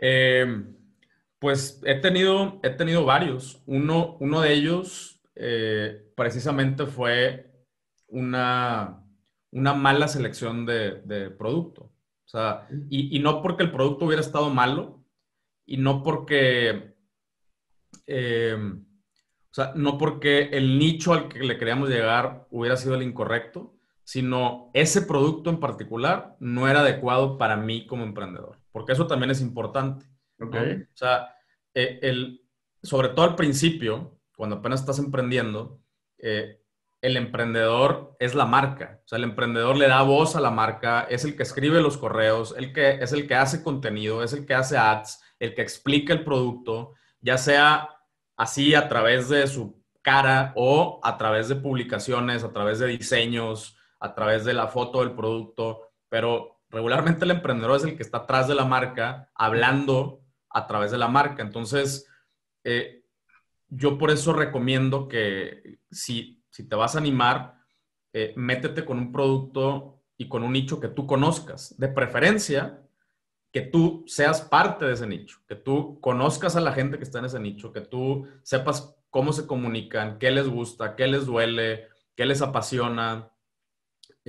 Eh, 0.00 0.64
pues 1.38 1.80
he 1.84 1.96
tenido, 1.96 2.60
he 2.62 2.70
tenido 2.70 3.04
varios. 3.04 3.62
Uno, 3.66 4.16
uno 4.20 4.40
de 4.40 4.52
ellos 4.52 5.20
eh, 5.34 6.10
precisamente 6.16 6.86
fue 6.86 7.52
una, 8.08 9.04
una 9.50 9.74
mala 9.74 10.08
selección 10.08 10.66
de, 10.66 11.30
producto. 11.38 11.92
O 12.24 12.28
sea, 12.30 12.68
y, 12.90 13.18
no 13.20 13.42
porque 13.42 13.62
el 13.62 13.72
producto 13.72 14.06
hubiera 14.06 14.20
estado 14.20 14.50
malo 14.50 15.04
y 15.64 15.78
no 15.78 16.02
porque, 16.02 16.94
em, 18.06 18.84
o 19.50 19.54
sea, 19.54 19.72
no 19.74 19.96
porque 19.96 20.50
el 20.52 20.78
nicho 20.78 21.14
al 21.14 21.28
que 21.28 21.40
le 21.40 21.56
queríamos 21.56 21.88
llegar 21.88 22.46
hubiera 22.50 22.76
sido 22.76 22.96
el 22.96 23.02
incorrecto, 23.02 23.77
sino 24.08 24.70
ese 24.72 25.02
producto 25.02 25.50
en 25.50 25.60
particular 25.60 26.34
no 26.40 26.66
era 26.66 26.80
adecuado 26.80 27.36
para 27.36 27.58
mí 27.58 27.86
como 27.86 28.04
emprendedor, 28.04 28.58
porque 28.72 28.92
eso 28.92 29.06
también 29.06 29.30
es 29.30 29.42
importante. 29.42 30.06
Okay. 30.40 30.76
O 30.80 30.96
sea, 30.96 31.34
eh, 31.74 31.98
el, 32.00 32.40
sobre 32.82 33.10
todo 33.10 33.26
al 33.26 33.34
principio, 33.36 34.18
cuando 34.34 34.56
apenas 34.56 34.80
estás 34.80 34.98
emprendiendo, 34.98 35.82
eh, 36.16 36.62
el 37.02 37.18
emprendedor 37.18 38.16
es 38.18 38.34
la 38.34 38.46
marca. 38.46 39.02
O 39.04 39.08
sea, 39.08 39.18
el 39.18 39.24
emprendedor 39.24 39.76
le 39.76 39.88
da 39.88 40.00
voz 40.00 40.36
a 40.36 40.40
la 40.40 40.50
marca, 40.50 41.02
es 41.10 41.26
el 41.26 41.36
que 41.36 41.42
escribe 41.42 41.82
los 41.82 41.98
correos, 41.98 42.54
el 42.56 42.72
que, 42.72 42.92
es 43.02 43.12
el 43.12 43.28
que 43.28 43.34
hace 43.34 43.62
contenido, 43.62 44.22
es 44.22 44.32
el 44.32 44.46
que 44.46 44.54
hace 44.54 44.78
ads, 44.78 45.22
el 45.38 45.54
que 45.54 45.60
explica 45.60 46.14
el 46.14 46.24
producto, 46.24 46.94
ya 47.20 47.36
sea 47.36 47.90
así 48.38 48.74
a 48.74 48.88
través 48.88 49.28
de 49.28 49.46
su 49.48 49.84
cara 50.00 50.54
o 50.56 50.98
a 51.02 51.18
través 51.18 51.50
de 51.50 51.56
publicaciones, 51.56 52.42
a 52.42 52.54
través 52.54 52.78
de 52.78 52.86
diseños, 52.86 53.74
a 54.00 54.14
través 54.14 54.44
de 54.44 54.54
la 54.54 54.68
foto 54.68 55.00
del 55.00 55.14
producto, 55.14 55.90
pero 56.08 56.60
regularmente 56.70 57.24
el 57.24 57.32
emprendedor 57.32 57.76
es 57.76 57.84
el 57.84 57.96
que 57.96 58.02
está 58.02 58.18
atrás 58.18 58.48
de 58.48 58.54
la 58.54 58.64
marca 58.64 59.30
hablando 59.34 60.20
a 60.50 60.66
través 60.66 60.90
de 60.90 60.98
la 60.98 61.08
marca. 61.08 61.42
Entonces, 61.42 62.06
eh, 62.64 63.04
yo 63.68 63.98
por 63.98 64.10
eso 64.10 64.32
recomiendo 64.32 65.08
que 65.08 65.80
si, 65.90 66.42
si 66.50 66.68
te 66.68 66.76
vas 66.76 66.94
a 66.94 66.98
animar, 66.98 67.54
eh, 68.12 68.32
métete 68.36 68.84
con 68.84 68.98
un 68.98 69.12
producto 69.12 70.02
y 70.16 70.28
con 70.28 70.42
un 70.42 70.52
nicho 70.52 70.80
que 70.80 70.88
tú 70.88 71.06
conozcas. 71.06 71.74
De 71.78 71.88
preferencia, 71.88 72.82
que 73.52 73.60
tú 73.62 74.04
seas 74.06 74.42
parte 74.42 74.84
de 74.84 74.92
ese 74.92 75.06
nicho, 75.06 75.38
que 75.46 75.54
tú 75.54 76.00
conozcas 76.00 76.56
a 76.56 76.60
la 76.60 76.72
gente 76.72 76.98
que 76.98 77.04
está 77.04 77.18
en 77.18 77.26
ese 77.26 77.40
nicho, 77.40 77.72
que 77.72 77.80
tú 77.80 78.26
sepas 78.42 78.96
cómo 79.10 79.32
se 79.32 79.46
comunican, 79.46 80.18
qué 80.18 80.30
les 80.30 80.48
gusta, 80.48 80.96
qué 80.96 81.06
les 81.06 81.26
duele, 81.26 81.88
qué 82.14 82.26
les 82.26 82.42
apasiona, 82.42 83.30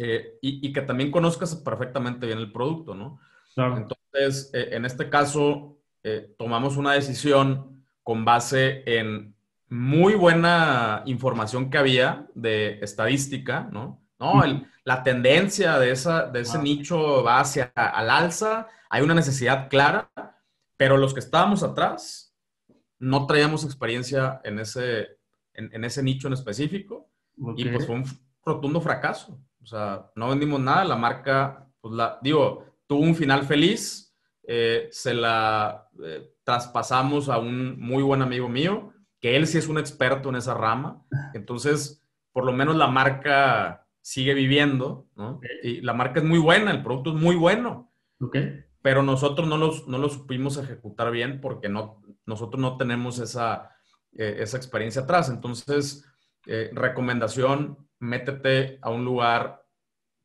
eh, 0.02 0.38
y, 0.42 0.72
que 0.72 0.82
también 0.82 1.12
conozcas 1.12 1.56
perfectamente 1.56 2.26
bien 2.26 2.40
el 2.40 2.54
producto, 2.54 2.96
¿no? 2.96 3.20
Entonces, 3.58 4.50
en 4.54 4.86
este 4.86 5.10
caso, 5.10 5.80
eh, 6.04 6.34
tomamos 6.38 6.78
una 6.78 6.94
decisión 6.94 7.84
con 8.04 8.24
base 8.24 8.84
en 8.86 9.36
muy 9.68 10.14
buena 10.16 11.04
información 11.06 11.70
que 11.70 11.78
había 11.78 12.28
de 12.34 12.80
estadística, 12.82 13.68
¿no? 13.72 14.02
No, 14.18 14.42
la 14.86 15.04
tendencia 15.04 15.78
de, 15.80 15.92
esa, 15.92 16.28
de 16.28 16.42
ese 16.42 16.60
nicho 16.60 17.24
va 17.24 17.42
hacia 17.42 17.72
al 17.76 18.10
alza, 18.10 18.68
hay 18.90 19.02
una 19.02 19.14
necesidad 19.14 19.70
clara, 19.70 20.10
pero 20.78 20.98
los 20.98 21.14
que 21.14 21.20
estábamos 21.20 21.62
atrás 21.62 22.34
no 22.98 23.26
traíamos 23.28 23.64
experiencia 23.64 24.42
en 24.44 24.60
ese, 24.60 25.20
en, 25.54 25.84
ese 25.84 26.04
nicho 26.04 26.28
en 26.28 26.34
específico 26.34 27.10
y 27.56 27.66
pues 27.66 27.86
fue 27.86 27.96
un 27.96 28.06
rotundo 28.46 28.82
fracaso. 28.82 29.40
O 29.70 29.72
sea, 29.72 30.10
no 30.16 30.30
vendimos 30.30 30.60
nada, 30.60 30.84
la 30.84 30.96
marca, 30.96 31.70
pues 31.80 31.94
la, 31.94 32.18
digo, 32.24 32.66
tuvo 32.88 33.02
un 33.02 33.14
final 33.14 33.46
feliz, 33.46 34.18
eh, 34.48 34.88
se 34.92 35.14
la 35.14 35.88
eh, 36.04 36.34
traspasamos 36.44 37.30
a 37.30 37.38
un 37.38 37.80
muy 37.80 38.02
buen 38.02 38.24
amigo 38.24 38.50
mío, 38.50 38.92
que 39.20 39.36
él 39.36 39.46
sí 39.46 39.60
es 39.60 39.68
un 39.68 39.78
experto 39.78 40.30
en 40.30 40.38
esa 40.38 40.56
rama. 40.56 41.06
Entonces, 41.36 42.04
por 42.32 42.46
lo 42.46 42.52
menos 42.52 42.78
la 42.78 42.88
marca 42.88 43.86
sigue 44.02 44.34
viviendo, 44.34 45.08
¿no? 45.16 45.40
Y 45.62 45.82
la 45.82 45.94
marca 45.94 46.20
es 46.20 46.26
muy 46.26 46.40
buena, 46.40 46.72
el 46.72 46.82
producto 46.82 47.12
es 47.16 47.22
muy 47.22 47.36
bueno. 47.36 47.92
Okay. 48.20 48.66
Pero 48.82 49.04
nosotros 49.04 49.48
no, 49.48 49.58
los, 49.58 49.88
no 49.88 50.00
lo 50.00 50.10
supimos 50.10 50.58
ejecutar 50.58 51.12
bien 51.12 51.42
porque 51.42 51.70
no, 51.70 52.02
nosotros 52.26 52.60
no 52.60 52.76
tenemos 52.76 53.20
esa, 53.20 53.70
eh, 54.18 54.38
esa 54.40 54.58
experiencia 54.58 55.04
atrás. 55.04 55.30
Entonces, 55.30 56.08
recomendación, 56.72 57.88
métete 58.00 58.80
a 58.82 58.90
un 58.90 59.06
lugar 59.06 59.59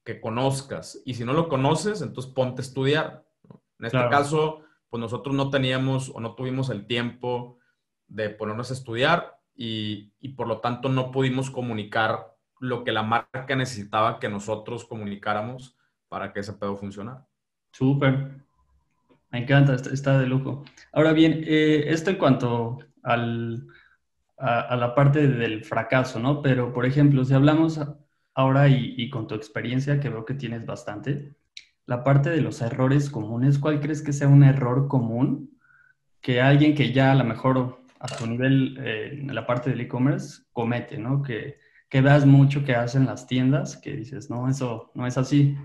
que 0.05 0.21
conozcas. 0.21 1.01
Y 1.05 1.15
si 1.15 1.25
no 1.25 1.33
lo 1.33 1.49
conoces, 1.49 2.03
entonces 2.03 2.33
ponte 2.33 2.61
a 2.61 2.65
estudiar. 2.65 3.25
En 3.79 3.87
este 3.87 4.09
caso, 4.11 4.61
pues 4.89 5.01
nosotros 5.01 5.35
no 5.35 5.51
teníamos 5.51 6.11
o 6.15 6.21
no 6.21 6.35
tuvimos 6.35 6.71
el 6.71 6.87
tiempo 6.87 7.59
de 8.07 8.31
ponernos 8.31 8.71
a 8.71 8.75
estudiar 8.75 9.39
y, 9.57 10.13
por 10.37 10.47
lo 10.47 10.61
tanto 10.61 10.89
no 10.89 11.11
pudimos 11.11 11.51
comunicar 11.51 12.35
lo 12.61 12.85
que 12.85 12.93
la 12.93 13.03
marca 13.03 13.57
necesitaba 13.57 14.19
que 14.19 14.29
nosotros 14.29 14.85
comunicáramos 14.85 15.77
para 16.09 16.33
que 16.33 16.41
ese 16.41 16.53
pedo 16.53 16.77
funcionara. 16.77 17.27
Súper. 17.73 18.43
Me 19.31 19.41
encanta, 19.41 19.75
está 19.75 20.19
de 20.19 20.27
lujo. 20.27 20.65
Ahora 20.93 21.13
bien, 21.13 21.43
eh, 21.45 21.87
esto 21.89 22.11
en 22.11 22.17
cuanto 22.17 22.79
al, 23.03 23.67
a, 24.39 24.77
la 24.77 24.95
parte 24.95 25.27
del 25.27 25.65
fracaso, 25.65 26.21
¿no? 26.21 26.41
Pero, 26.41 26.73
por 26.73 26.87
ejemplo, 26.87 27.25
si 27.25 27.35
hablamos 27.35 27.81
ahora 28.35 28.69
y, 28.69 28.95
y, 28.97 29.11
con 29.11 29.27
tu 29.27 29.35
experiencia, 29.35 30.01
que 30.01 30.09
veo 30.09 30.25
que 30.25 30.35
tienes 30.35 30.67
bastante, 30.67 31.35
la 31.87 32.03
parte 32.03 32.31
de 32.31 32.41
los 32.41 32.63
errores 32.63 33.11
comunes, 33.11 33.59
¿cuál 33.59 33.81
crees 33.81 34.03
que 34.03 34.13
sea 34.13 34.29
un 34.29 34.43
error 34.43 34.89
común 34.89 35.59
que 36.21 36.41
alguien 36.41 36.75
que 36.75 36.93
ya 36.93 37.13
a 37.13 37.15
lo 37.15 37.25
mejor 37.25 37.85
a 38.01 38.07
tu 38.07 38.27
nivel 38.27 38.79
eh, 38.81 39.19
en 39.21 39.35
la 39.35 39.47
parte 39.47 39.71
del 39.71 39.81
e-commerce 39.83 40.43
comete, 40.53 40.99
¿no? 40.99 41.23
Que, 41.23 41.59
que 41.89 42.01
veas 42.01 42.27
mucho 42.27 42.65
que 42.65 42.75
hacen 42.75 43.07
las 43.07 43.27
tiendas, 43.27 43.77
que 43.77 43.95
dices, 43.95 44.31
no, 44.31 44.49
eso 44.49 44.91
no 44.95 45.07
es 45.07 45.17
así. 45.17 45.57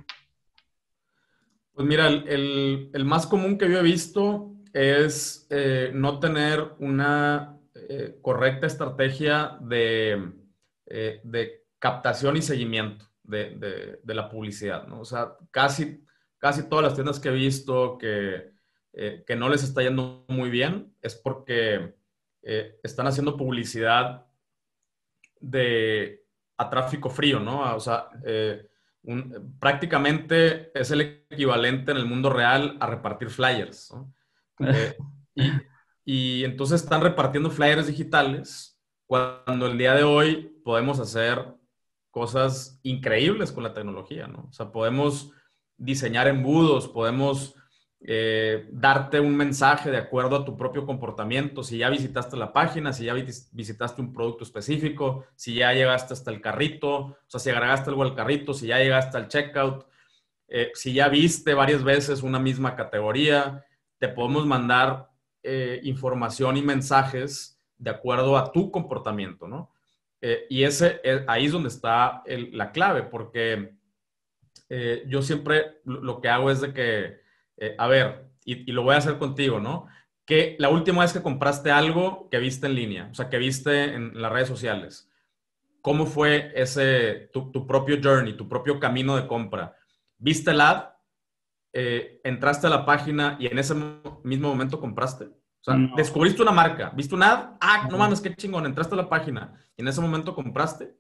Pues 1.74 1.88
mira, 1.88 2.08
el, 2.08 2.92
más 3.06 3.26
común 3.26 3.58
que 3.58 3.70
yo 3.70 3.80
he 3.80 3.84
visto 3.84 4.54
es 4.74 5.48
eh, 5.50 5.92
no 5.94 6.20
tener 6.20 6.62
una 6.80 7.58
eh, 7.74 8.20
correcta 8.22 8.68
estrategia 8.68 9.58
de, 9.62 10.34
de, 10.86 11.64
captación 11.80 12.38
y 12.38 12.42
seguimiento 12.42 13.06
de, 13.24 14.00
de, 14.04 14.14
la 14.14 14.30
publicidad, 14.30 14.88
¿no? 14.88 15.02
O 15.02 15.06
sea, 15.06 15.34
casi 15.52 16.04
casi 16.40 16.64
todas 16.68 16.84
las 16.84 16.96
tiendas 16.96 17.20
que 17.20 17.30
he 17.30 17.34
visto 17.34 17.98
que, 17.98 18.52
eh, 18.94 19.24
que 19.28 19.36
no 19.36 19.50
les 19.50 19.64
está 19.64 19.84
yendo 19.84 20.26
muy 20.30 20.50
bien 20.50 20.96
es 21.02 21.16
porque 21.16 21.94
eh, 22.42 22.80
están 22.82 23.06
haciendo 23.06 23.38
publicidad 23.38 24.26
de, 25.40 26.26
a 26.58 26.70
tráfico 26.70 27.10
frío, 27.10 27.40
¿no? 27.40 27.76
O 27.76 27.80
sea, 27.80 28.10
eh, 28.26 28.68
prácticamente 29.60 30.72
es 30.78 30.92
el 30.92 31.26
equivalente 31.30 31.92
en 31.92 31.98
el 31.98 32.06
mundo 32.06 32.30
real 32.30 32.78
a 32.80 32.88
repartir 32.88 33.30
flyers, 33.30 33.94
¿no? 33.94 34.14
y, 35.36 35.52
y 36.04 36.44
entonces 36.44 36.82
están 36.82 37.02
repartiendo 37.02 37.50
flyers 37.50 37.88
digitales 37.88 38.78
cuando 39.06 39.68
el 39.68 39.78
día 39.78 39.94
de 39.94 40.04
hoy 40.04 40.60
podemos 40.66 41.00
hacer 41.00 41.46
cosas 42.12 42.80
increíbles 42.84 43.52
con 43.52 43.64
la 43.64 43.74
tecnología, 43.74 44.28
¿no? 44.28 44.48
O 44.50 44.54
sea, 44.54 44.72
podemos 44.72 45.32
diseñar 45.78 46.28
embudos, 46.28 46.88
podemos 46.88 47.56
eh, 48.02 48.68
darte 48.72 49.20
un 49.20 49.36
mensaje 49.36 49.92
de 49.92 49.98
acuerdo 49.98 50.38
a 50.38 50.46
tu 50.46 50.56
propio 50.56 50.86
comportamiento, 50.86 51.64
si 51.64 51.80
ya 51.80 51.90
visitaste 51.90 52.38
la 52.38 52.54
página, 52.54 52.94
si 52.94 53.06
ya 53.06 53.14
visitaste 53.14 54.02
un 54.02 54.14
producto 54.14 54.44
específico, 54.44 55.26
si 55.36 55.56
ya 55.56 55.74
llegaste 55.74 56.14
hasta 56.14 56.32
el 56.32 56.40
carrito, 56.40 56.96
o 56.98 57.18
sea, 57.28 57.40
si 57.40 57.50
agregaste 57.50 57.90
algo 57.90 58.04
al 58.04 58.16
carrito, 58.16 58.54
si 58.54 58.68
ya 58.68 58.78
llegaste 58.80 59.18
al 59.18 59.28
checkout, 59.28 59.86
eh, 60.48 60.72
si 60.74 60.94
ya 60.94 61.10
viste 61.10 61.54
varias 61.54 61.84
veces 61.84 62.24
una 62.24 62.40
misma 62.40 62.76
categoría, 62.76 63.66
te 63.98 64.08
podemos 64.08 64.46
mandar 64.46 65.10
eh, 65.44 65.82
información 65.84 66.58
y 66.58 66.62
mensajes 66.62 67.62
de 67.78 67.90
acuerdo 67.90 68.38
a 68.38 68.52
tu 68.52 68.72
comportamiento, 68.72 69.48
¿no? 69.48 69.72
Y 70.22 70.64
ese, 70.64 71.02
ahí 71.28 71.46
es 71.46 71.52
donde 71.52 71.70
está 71.70 72.24
la 72.26 72.72
clave, 72.72 73.04
porque 73.04 73.76
yo 75.08 75.22
siempre 75.22 75.80
lo 75.86 76.20
que 76.22 76.30
hago 76.30 76.52
es 76.52 76.62
de 76.62 76.74
que 76.74 77.20
eh, 77.60 77.76
a 77.78 77.88
ver, 77.88 78.32
y, 78.46 78.72
lo 78.72 78.84
voy 78.84 78.96
a 78.96 79.00
hacer 79.00 79.18
contigo, 79.18 79.60
¿no? 79.60 79.88
Que 80.26 80.56
la 80.60 80.70
última 80.70 81.02
vez 81.02 81.12
que 81.14 81.22
compraste 81.22 81.72
algo 81.72 82.30
que 82.30 82.40
viste 82.40 82.68
en 82.68 82.76
línea, 82.76 83.10
o 83.12 83.14
sea, 83.14 83.30
que 83.30 83.38
viste 83.38 83.94
en, 83.94 84.20
las 84.20 84.32
redes 84.32 84.48
sociales, 84.48 85.12
¿cómo 85.82 86.06
fue 86.06 86.52
ese, 86.56 87.30
tu, 87.34 87.68
propio 87.68 87.98
journey, 88.02 88.38
tu 88.38 88.48
propio 88.48 88.80
camino 88.80 89.16
de 89.18 89.28
compra? 89.28 89.76
¿Viste 90.18 90.52
el 90.52 90.62
ad? 90.62 90.90
Eh, 91.74 92.22
¿Entraste 92.24 92.68
a 92.68 92.70
la 92.70 92.86
página 92.86 93.36
y 93.40 93.48
en 93.48 93.60
ese 93.60 93.76
mismo 94.24 94.48
momento 94.48 94.80
compraste? 94.80 95.30
O 95.62 95.64
sea, 95.64 95.76
descubriste 95.96 96.42
una 96.42 96.52
marca, 96.52 96.92
viste 96.96 97.16
un 97.16 97.24
ad, 97.24 97.52
ah, 97.60 97.88
no 97.92 97.98
mames, 97.98 98.22
qué 98.22 98.34
chingón, 98.36 98.66
entraste 98.66 98.96
a 98.96 98.98
la 98.98 99.10
página 99.10 99.54
y 99.76 99.82
en 99.82 99.88
ese 99.88 100.00
momento 100.00 100.34
compraste. 100.34 100.96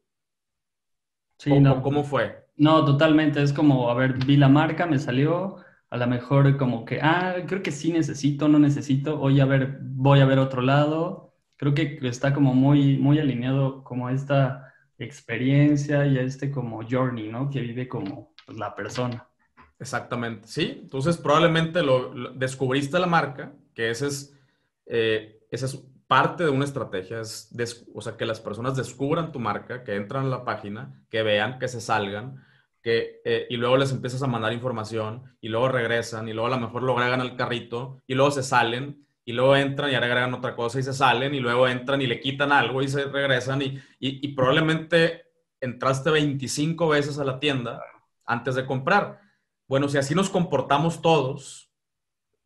Sí, 1.37 1.57
no. 1.59 1.81
¿Cómo 1.81 2.03
fue? 2.03 2.47
No, 2.57 2.83
totalmente. 2.83 3.41
Es 3.41 3.53
como, 3.53 3.89
a 3.89 3.93
ver, 3.93 4.13
vi 4.25 4.35
la 4.35 4.49
marca, 4.49 4.85
me 4.85 4.99
salió, 4.99 5.55
a 5.89 5.97
lo 5.97 6.07
mejor 6.07 6.57
como 6.57 6.83
que, 6.83 6.99
ah, 7.01 7.37
creo 7.47 7.63
que 7.63 7.71
sí 7.71 7.93
necesito, 7.93 8.49
no 8.49 8.59
necesito, 8.59 9.19
hoy 9.19 9.39
a 9.39 9.45
ver, 9.45 9.79
voy 9.81 10.19
a 10.19 10.25
ver 10.25 10.39
otro 10.39 10.61
lado. 10.61 11.33
Creo 11.55 11.73
que 11.73 11.99
está 12.03 12.33
como 12.33 12.53
muy, 12.53 12.97
muy 12.97 13.19
alineado 13.19 13.83
como 13.83 14.07
a 14.07 14.13
esta 14.13 14.73
experiencia 14.97 16.05
y 16.05 16.17
a 16.17 16.21
este 16.21 16.51
como 16.51 16.81
journey, 16.89 17.29
¿no? 17.29 17.49
Que 17.49 17.61
vive 17.61 17.87
como 17.87 18.33
pues, 18.45 18.57
la 18.57 18.75
persona. 18.75 19.27
Exactamente, 19.79 20.47
sí. 20.47 20.79
Entonces 20.81 21.17
probablemente 21.17 21.81
lo, 21.81 22.33
descubriste 22.33 22.99
la 22.99 23.07
marca, 23.07 23.53
que 23.73 23.89
ese 23.89 24.07
es, 24.07 24.37
eh, 24.89 25.47
esa 25.51 25.67
es 25.67 25.81
parte 26.07 26.43
de 26.43 26.49
una 26.49 26.65
estrategia, 26.65 27.21
es 27.21 27.49
o 27.93 28.01
sea, 28.01 28.17
que 28.17 28.25
las 28.25 28.41
personas 28.41 28.75
descubran 28.75 29.31
tu 29.31 29.39
marca, 29.39 29.83
que 29.83 29.95
entran 29.95 30.25
a 30.25 30.29
la 30.29 30.43
página, 30.43 31.05
que 31.09 31.23
vean, 31.23 31.59
que 31.59 31.67
se 31.67 31.79
salgan 31.79 32.43
que, 32.81 33.21
eh, 33.25 33.47
y 33.49 33.57
luego 33.57 33.77
les 33.77 33.91
empiezas 33.91 34.23
a 34.23 34.27
mandar 34.27 34.53
información 34.53 35.23
y 35.41 35.49
luego 35.49 35.69
regresan 35.69 36.27
y 36.29 36.33
luego 36.33 36.47
a 36.47 36.57
lo 36.57 36.59
mejor 36.59 36.83
lo 36.83 36.97
agregan 36.97 37.21
al 37.21 37.35
carrito 37.35 38.01
y 38.07 38.13
luego 38.13 38.31
se 38.31 38.43
salen 38.43 39.05
y 39.25 39.33
luego 39.33 39.55
entran 39.55 39.91
y 39.91 39.95
agregan 39.95 40.33
otra 40.33 40.55
cosa 40.55 40.79
y 40.79 40.83
se 40.83 40.93
salen 40.93 41.35
y 41.35 41.39
luego 41.39 41.67
entran 41.67 42.01
y 42.01 42.07
le 42.07 42.19
quitan 42.19 42.51
algo 42.51 42.81
y 42.81 42.87
se 42.87 43.05
regresan 43.05 43.61
y, 43.61 43.79
y, 43.99 44.29
probablemente 44.29 45.25
entraste 45.59 46.09
25 46.09 46.87
veces 46.87 47.19
a 47.19 47.25
la 47.25 47.39
tienda 47.39 47.81
antes 48.25 48.55
de 48.55 48.65
comprar. 48.65 49.19
Bueno, 49.67 49.89
si 49.89 49.97
así 49.97 50.15
nos 50.15 50.29
comportamos 50.29 51.01
todos 51.01 51.68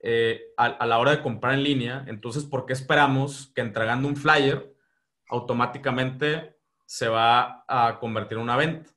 eh, 0.03 0.53
a, 0.57 0.65
a, 0.65 0.85
la 0.85 0.99
hora 0.99 1.11
de 1.11 1.21
comprar 1.21 1.53
en 1.53 1.63
línea, 1.63 2.03
entonces, 2.07 2.43
¿por 2.43 2.65
qué 2.65 2.73
esperamos 2.73 3.51
que 3.55 3.61
entregando 3.61 4.07
un 4.07 4.17
flyer 4.17 4.75
automáticamente 5.29 6.57
se 6.85 7.07
va 7.07 7.63
a 7.67 7.99
convertir 7.99 8.37
en 8.37 8.43
una 8.43 8.57
venta? 8.57 8.91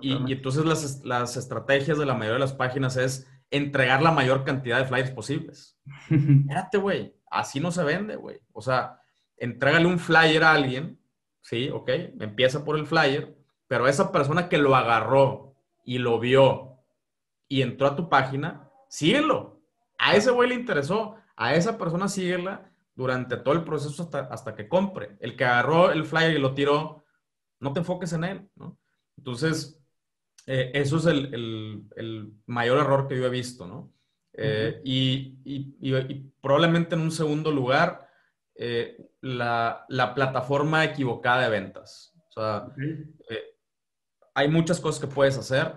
y, 0.00 0.32
entonces 0.32 0.64
las, 0.64 1.04
las, 1.04 1.36
estrategias 1.36 1.98
de 1.98 2.06
la 2.06 2.14
mayoría 2.14 2.34
de 2.34 2.40
las 2.40 2.52
páginas 2.52 2.96
es 2.96 3.30
entregar 3.50 4.02
la 4.02 4.10
mayor 4.10 4.44
cantidad 4.44 4.78
de 4.78 4.84
flyers 4.84 5.10
posibles. 5.10 5.78
Espérate, 6.10 6.78
güey, 6.78 7.14
así 7.30 7.60
no 7.60 7.70
se 7.70 7.84
vende, 7.84 8.16
güey. 8.16 8.40
O 8.52 8.60
sea, 8.60 9.00
entrégale 9.36 9.86
un 9.86 9.98
flyer 9.98 10.44
a 10.44 10.52
alguien, 10.52 11.00
sí, 11.40 11.70
ok, 11.70 11.90
empieza 12.20 12.64
por 12.64 12.76
el 12.76 12.86
flyer, 12.86 13.36
pero 13.66 13.88
esa 13.88 14.12
persona 14.12 14.48
que 14.48 14.58
lo 14.58 14.74
agarró 14.76 15.56
y 15.84 15.98
lo 15.98 16.18
vio 16.18 16.82
y 17.48 17.62
entró 17.62 17.86
a 17.86 17.96
tu 17.96 18.08
página, 18.08 18.70
síguelo. 18.88 19.55
A 20.06 20.14
ese 20.14 20.30
güey 20.30 20.48
le 20.48 20.54
interesó, 20.54 21.16
a 21.34 21.56
esa 21.56 21.76
persona 21.76 22.06
síguela 22.06 22.70
durante 22.94 23.36
todo 23.36 23.54
el 23.54 23.64
proceso 23.64 24.04
hasta, 24.04 24.20
hasta 24.20 24.54
que 24.54 24.68
compre. 24.68 25.16
El 25.18 25.36
que 25.36 25.44
agarró 25.44 25.90
el 25.90 26.04
flyer 26.04 26.36
y 26.36 26.38
lo 26.38 26.54
tiró, 26.54 27.04
no 27.58 27.72
te 27.72 27.80
enfoques 27.80 28.12
en 28.12 28.22
él, 28.22 28.48
¿no? 28.54 28.78
Entonces, 29.16 29.82
eh, 30.46 30.70
eso 30.74 30.98
es 30.98 31.06
el, 31.06 32.32
mayor 32.46 32.78
error 32.78 33.08
que 33.08 33.18
yo 33.18 33.26
he 33.26 33.30
visto, 33.30 33.66
¿no? 33.66 33.92
Eh, 34.32 34.80
y, 34.84 35.72
probablemente 36.40 36.94
en 36.94 37.00
un 37.00 37.10
segundo 37.10 37.50
lugar, 37.50 38.08
eh, 38.54 38.96
la, 39.22 39.86
plataforma 40.14 40.84
equivocada 40.84 41.42
de 41.42 41.50
ventas. 41.50 42.14
O 42.28 42.32
sea, 42.32 42.68
hay 44.34 44.48
muchas 44.48 44.78
cosas 44.78 45.00
que 45.00 45.12
puedes 45.12 45.36
hacer, 45.36 45.74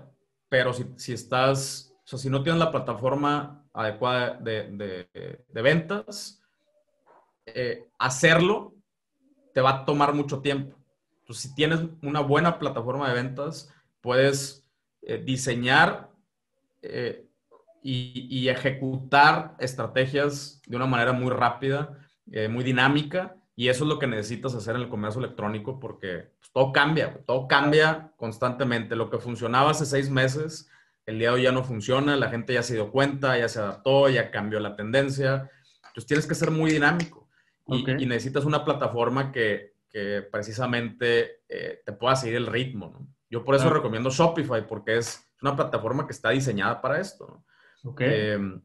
pero 0.49 0.71
si, 0.71 1.13
estás, 1.13 1.95
o 2.03 2.07
sea, 2.07 2.19
si 2.19 2.29
no 2.29 2.43
tienes 2.43 2.59
la 2.59 2.71
plataforma 2.71 3.65
adecuada 3.81 4.37
de, 4.41 5.07
de 5.47 5.61
ventas, 5.61 6.41
hacerlo 7.97 8.75
te 9.53 9.61
va 9.61 9.69
a 9.71 9.85
tomar 9.85 10.13
mucho 10.13 10.41
tiempo. 10.41 10.77
Entonces, 11.21 11.49
si 11.49 11.55
tienes 11.55 11.81
una 12.01 12.21
buena 12.21 12.57
plataforma 12.57 13.07
de 13.09 13.15
ventas, 13.15 13.71
puedes 14.01 14.67
eh, 15.01 15.21
diseñar 15.23 16.09
eh, 16.81 17.25
y, 17.81 18.47
ejecutar 18.49 19.55
estrategias 19.59 20.61
de 20.65 20.75
una 20.75 20.85
manera 20.85 21.13
muy 21.13 21.29
rápida, 21.29 21.97
eh, 22.31 22.47
muy 22.47 22.63
dinámica, 22.63 23.35
y 23.55 23.69
eso 23.69 23.83
es 23.83 23.89
lo 23.89 23.99
que 23.99 24.07
necesitas 24.07 24.55
hacer 24.55 24.75
en 24.75 24.81
el 24.81 24.89
comercio 24.89 25.19
electrónico 25.19 25.79
porque 25.79 26.31
pues, 26.39 26.51
todo 26.51 26.71
cambia, 26.71 27.21
todo 27.25 27.47
cambia 27.47 28.11
constantemente. 28.17 28.95
Lo 28.95 29.09
que 29.09 29.19
funcionaba 29.19 29.71
hace 29.71 29.85
seis 29.85 30.09
meses, 30.09 30.69
el 31.09 31.17
día 31.17 31.29
de 31.29 31.35
hoy 31.35 31.41
ya 31.43 31.51
no 31.51 31.63
funciona, 31.63 32.15
la 32.15 32.29
gente 32.29 32.53
ya 32.53 32.61
se 32.61 32.75
dio 32.75 32.91
cuenta, 32.91 33.35
ya 33.35 33.49
se 33.49 33.59
adaptó, 33.59 34.09
ya 34.09 34.29
cambió 34.29 34.59
la 34.59 34.75
tendencia. 34.75 35.49
Entonces 35.87 36.05
tienes 36.05 36.27
que 36.27 36.35
ser 36.35 36.51
muy 36.51 36.71
dinámico 36.71 37.27
y 37.65 38.05
necesitas 38.05 38.45
una 38.45 38.63
plataforma 38.63 39.31
que, 39.31 39.73
que 39.89 40.21
precisamente 40.31 41.41
eh, 41.49 41.81
te 41.83 41.93
pueda 41.93 42.15
seguir 42.15 42.35
el 42.35 42.45
ritmo. 42.45 42.91
¿no? 42.93 43.07
Yo 43.27 43.43
por 43.43 43.55
eso 43.55 43.71
recomiendo 43.71 44.11
Shopify, 44.11 44.67
porque 44.67 44.97
es 44.97 45.27
una 45.41 45.55
plataforma 45.55 46.05
que 46.05 46.13
está 46.13 46.29
diseñada 46.29 46.79
para 46.79 46.99
esto. 46.99 47.43
¿no? 47.83 47.95
Em, 47.99 48.61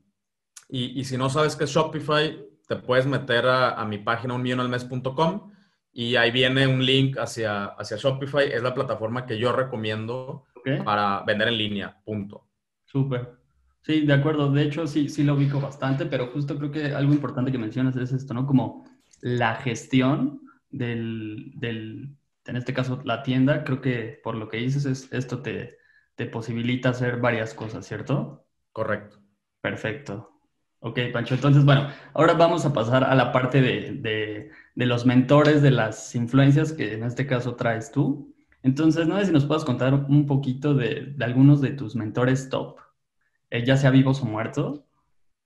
y, 0.69 1.01
y, 1.01 1.05
si 1.05 1.17
no 1.17 1.31
sabes 1.31 1.57
qué 1.57 1.65
es 1.65 1.71
Shopify, 1.71 2.47
te 2.69 2.77
puedes 2.77 3.07
meter 3.07 3.47
a, 3.47 3.81
a 3.81 3.85
mi 3.87 3.99
página 3.99 4.35
unmillonalmes.com 4.35 5.51
y 5.93 6.17
ahí 6.17 6.31
viene 6.31 6.67
un 6.67 6.85
link 6.85 7.17
hacia, 7.17 7.67
hacia 7.67 7.97
Shopify. 7.97 8.53
Es 8.53 8.63
la 8.63 8.75
plataforma 8.75 9.25
que 9.25 9.39
yo 9.39 9.53
recomiendo 9.53 10.45
para 10.85 11.23
vender 11.23 11.49
en 11.49 11.59
línea, 11.59 12.01
punto. 12.05 12.49
Súper. 12.85 13.39
Sí, 13.83 14.07
de 14.07 14.13
acuerdo. 14.15 14.51
De 14.51 14.63
hecho, 14.63 14.87
sí, 14.87 15.09
sí 15.09 15.25
lo 15.25 15.35
ubico 15.35 15.61
bastante, 15.61 16.07
pero 16.07 16.29
justo 16.29 16.57
creo 16.57 16.71
que 16.71 16.95
algo 16.95 17.13
importante 17.13 17.53
que 17.53 17.59
mencionas 17.59 17.97
es 17.97 18.13
esto, 18.13 18.33
¿no? 18.33 18.47
Como 18.47 18.85
la 19.21 19.57
gestión 19.57 20.41
del, 20.71 21.53
del, 21.57 22.17
en 22.47 22.57
este 22.57 22.73
caso, 22.73 23.01
la 23.05 23.23
tienda, 23.23 23.65
creo 23.65 23.81
que 23.81 24.21
por 24.23 24.37
lo 24.37 24.49
que 24.49 24.59
dices, 24.59 24.87
es, 24.87 25.13
esto 25.13 25.43
te, 25.43 25.79
te 26.15 26.27
posibilita 26.27 26.91
hacer 26.91 27.19
varias 27.19 27.55
cosas, 27.55 27.87
¿cierto? 27.87 28.47
Correcto. 28.73 29.19
Perfecto. 29.61 30.31
Ok, 30.81 30.99
Pancho. 31.13 31.35
Entonces, 31.35 31.65
bueno, 31.65 31.89
ahora 32.13 32.35
vamos 32.35 32.67
a 32.67 32.73
pasar 32.73 33.05
a 33.05 33.15
la 33.15 33.33
parte 33.33 33.63
de, 33.63 33.93
de, 33.93 34.51
de, 34.75 34.87
los 34.87 35.07
mentores, 35.07 35.63
de 35.63 35.71
las 35.71 36.15
influencias 36.15 36.73
que 36.73 36.93
en 36.93 37.05
este 37.05 37.27
caso 37.27 37.55
traes 37.55 37.91
tú. 37.91 38.34
Entonces, 38.65 39.07
no 39.07 39.19
sé 39.19 39.27
si 39.27 39.33
nos 39.33 39.45
puedes 39.45 39.63
contar 39.63 39.93
un 39.93 40.27
poquito 40.27 40.75
de, 40.75 41.15
algunos 41.21 41.61
de 41.61 41.73
tus 41.73 41.95
mentores 41.95 42.49
top, 42.49 42.79
eh, 43.51 43.63
ya 43.63 43.77
sea 43.77 43.91
vivos 43.91 44.23
o 44.23 44.25
muertos, 44.25 44.81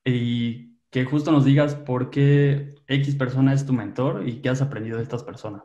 y 0.04 0.76
que 0.90 1.04
justo 1.04 1.32
nos 1.32 1.44
digas 1.44 1.74
por 1.74 2.10
qué 2.10 2.76
X 2.86 3.16
persona 3.16 3.52
es 3.52 3.66
tu 3.66 3.72
mentor 3.72 4.26
y 4.26 4.40
qué 4.40 4.50
has 4.50 4.62
aprendido 4.62 4.98
de 4.98 5.02
estas 5.02 5.24
personas. 5.24 5.64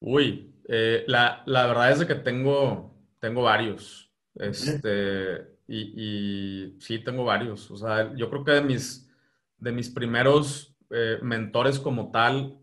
Uy, 0.00 0.54
eh, 0.66 1.04
la, 1.06 1.42
verdad 1.46 1.92
es 1.92 2.02
que 2.06 2.14
tengo, 2.14 2.98
tengo 3.20 3.42
varios. 3.42 4.10
Este, 4.34 5.46
y, 5.68 6.74
sí, 6.80 7.00
tengo 7.00 7.24
varios. 7.24 7.70
O 7.70 7.76
sea, 7.76 8.14
yo 8.16 8.30
creo 8.30 8.44
que 8.44 8.52
de 8.52 8.62
mis, 8.62 9.12
de 9.58 9.72
mis 9.72 9.90
primeros 9.90 10.74
eh, 10.88 11.18
mentores 11.20 11.78
como 11.78 12.10
tal 12.10 12.58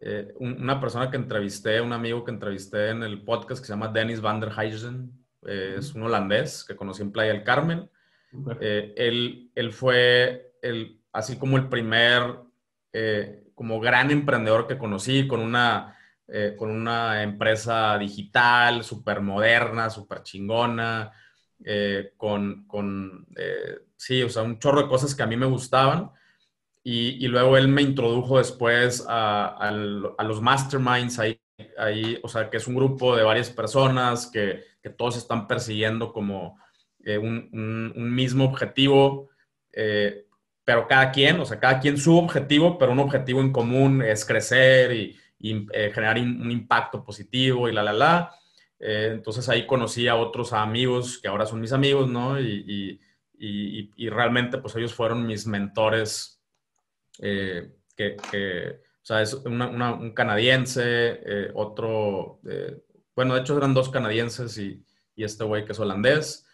eh, 0.00 0.34
una 0.38 0.80
persona 0.80 1.10
que 1.10 1.16
entrevisté, 1.16 1.80
un 1.80 1.92
amigo 1.92 2.24
que 2.24 2.30
entrevisté 2.30 2.90
en 2.90 3.02
el 3.02 3.22
podcast 3.22 3.60
que 3.60 3.66
se 3.66 3.72
llama 3.72 3.88
Dennis 3.88 4.20
van 4.20 4.40
der 4.40 4.52
Heijzen. 4.56 5.12
es 5.46 5.94
un 5.94 6.02
holandés 6.02 6.64
que 6.64 6.74
conocí 6.74 7.02
en 7.02 7.12
Playa 7.12 7.32
del 7.32 7.44
Carmen. 7.44 7.88
él, 8.60 9.50
él 9.54 9.72
fue 9.72 10.54
el, 10.62 11.00
así 11.12 11.38
como 11.38 11.56
el 11.56 11.68
primer, 11.68 12.22
eh, 12.92 13.44
como 13.54 13.78
gran 13.78 14.10
emprendedor 14.10 14.66
que 14.66 14.78
conocí 14.78 15.28
con 15.28 15.40
una, 15.40 15.96
eh, 16.28 16.54
con 16.58 16.70
una 16.70 17.22
empresa 17.22 17.96
digital 17.98 18.82
súper 18.82 19.20
moderna, 19.20 19.90
súper 19.90 20.22
chingona. 20.22 21.12
con, 22.16 22.66
con 22.66 23.26
sí, 23.96 24.22
o 24.22 24.28
sea, 24.28 24.42
un 24.42 24.58
chorro 24.58 24.82
de 24.82 24.88
cosas 24.88 25.14
que 25.14 25.22
a 25.22 25.26
mí 25.26 25.36
me 25.36 25.46
gustaban. 25.46 26.10
Y, 26.86 27.26
luego 27.28 27.56
él 27.56 27.68
me 27.68 27.80
introdujo 27.80 28.36
después 28.36 29.04
a, 29.08 29.70
los 29.72 30.42
masterminds 30.42 31.18
ahí, 31.18 31.40
ahí, 31.78 32.18
o 32.22 32.28
sea, 32.28 32.50
que 32.50 32.58
es 32.58 32.66
un 32.68 32.74
grupo 32.74 33.16
de 33.16 33.22
varias 33.22 33.48
personas 33.48 34.26
que, 34.26 34.62
que 34.82 34.90
todos 34.90 35.16
están 35.16 35.48
persiguiendo 35.48 36.12
como 36.12 36.58
un, 37.06 37.92
un, 37.96 38.14
mismo 38.14 38.44
objetivo, 38.44 39.30
pero 40.64 40.86
cada 40.86 41.10
quien, 41.10 41.40
o 41.40 41.44
sea, 41.44 41.60
cada 41.60 41.80
quien 41.80 41.98
su 41.98 42.16
objetivo, 42.16 42.78
pero 42.78 42.92
un 42.92 43.00
objetivo 43.00 43.40
en 43.40 43.52
común 43.52 44.02
es 44.02 44.24
crecer 44.24 44.92
y, 44.92 45.16
eh, 45.72 45.90
generar 45.92 46.18
un 46.18 46.50
impacto 46.50 47.04
positivo 47.04 47.68
y 47.68 47.72
la, 47.72 47.82
la, 47.82 47.92
la. 47.92 48.30
Eh, 48.78 49.10
entonces 49.12 49.46
ahí 49.48 49.66
conocí 49.66 50.08
a 50.08 50.16
otros 50.16 50.52
amigos 50.54 51.18
que 51.18 51.28
ahora 51.28 51.44
son 51.44 51.60
mis 51.60 51.72
amigos, 51.72 52.08
¿no? 52.08 52.40
Y, 52.40 52.98
y, 53.38 53.90
y 53.96 54.08
realmente 54.08 54.56
pues 54.56 54.74
ellos 54.76 54.94
fueron 54.94 55.26
mis 55.26 55.46
mentores, 55.46 56.42
eh, 57.20 57.72
que, 57.96 58.16
que, 58.30 58.80
o 58.80 59.06
sea, 59.06 59.22
es 59.22 59.34
un 59.34 60.12
canadiense, 60.14 61.50
otro, 61.54 62.40
bueno, 63.14 63.34
de 63.34 63.40
hecho 63.40 63.56
eran 63.56 63.74
dos 63.74 63.90
canadienses 63.90 64.58
y, 64.58 64.84
este 65.16 65.44
güey 65.44 65.64
que 65.64 65.72
es 65.72 65.78
holandés. 65.78 66.46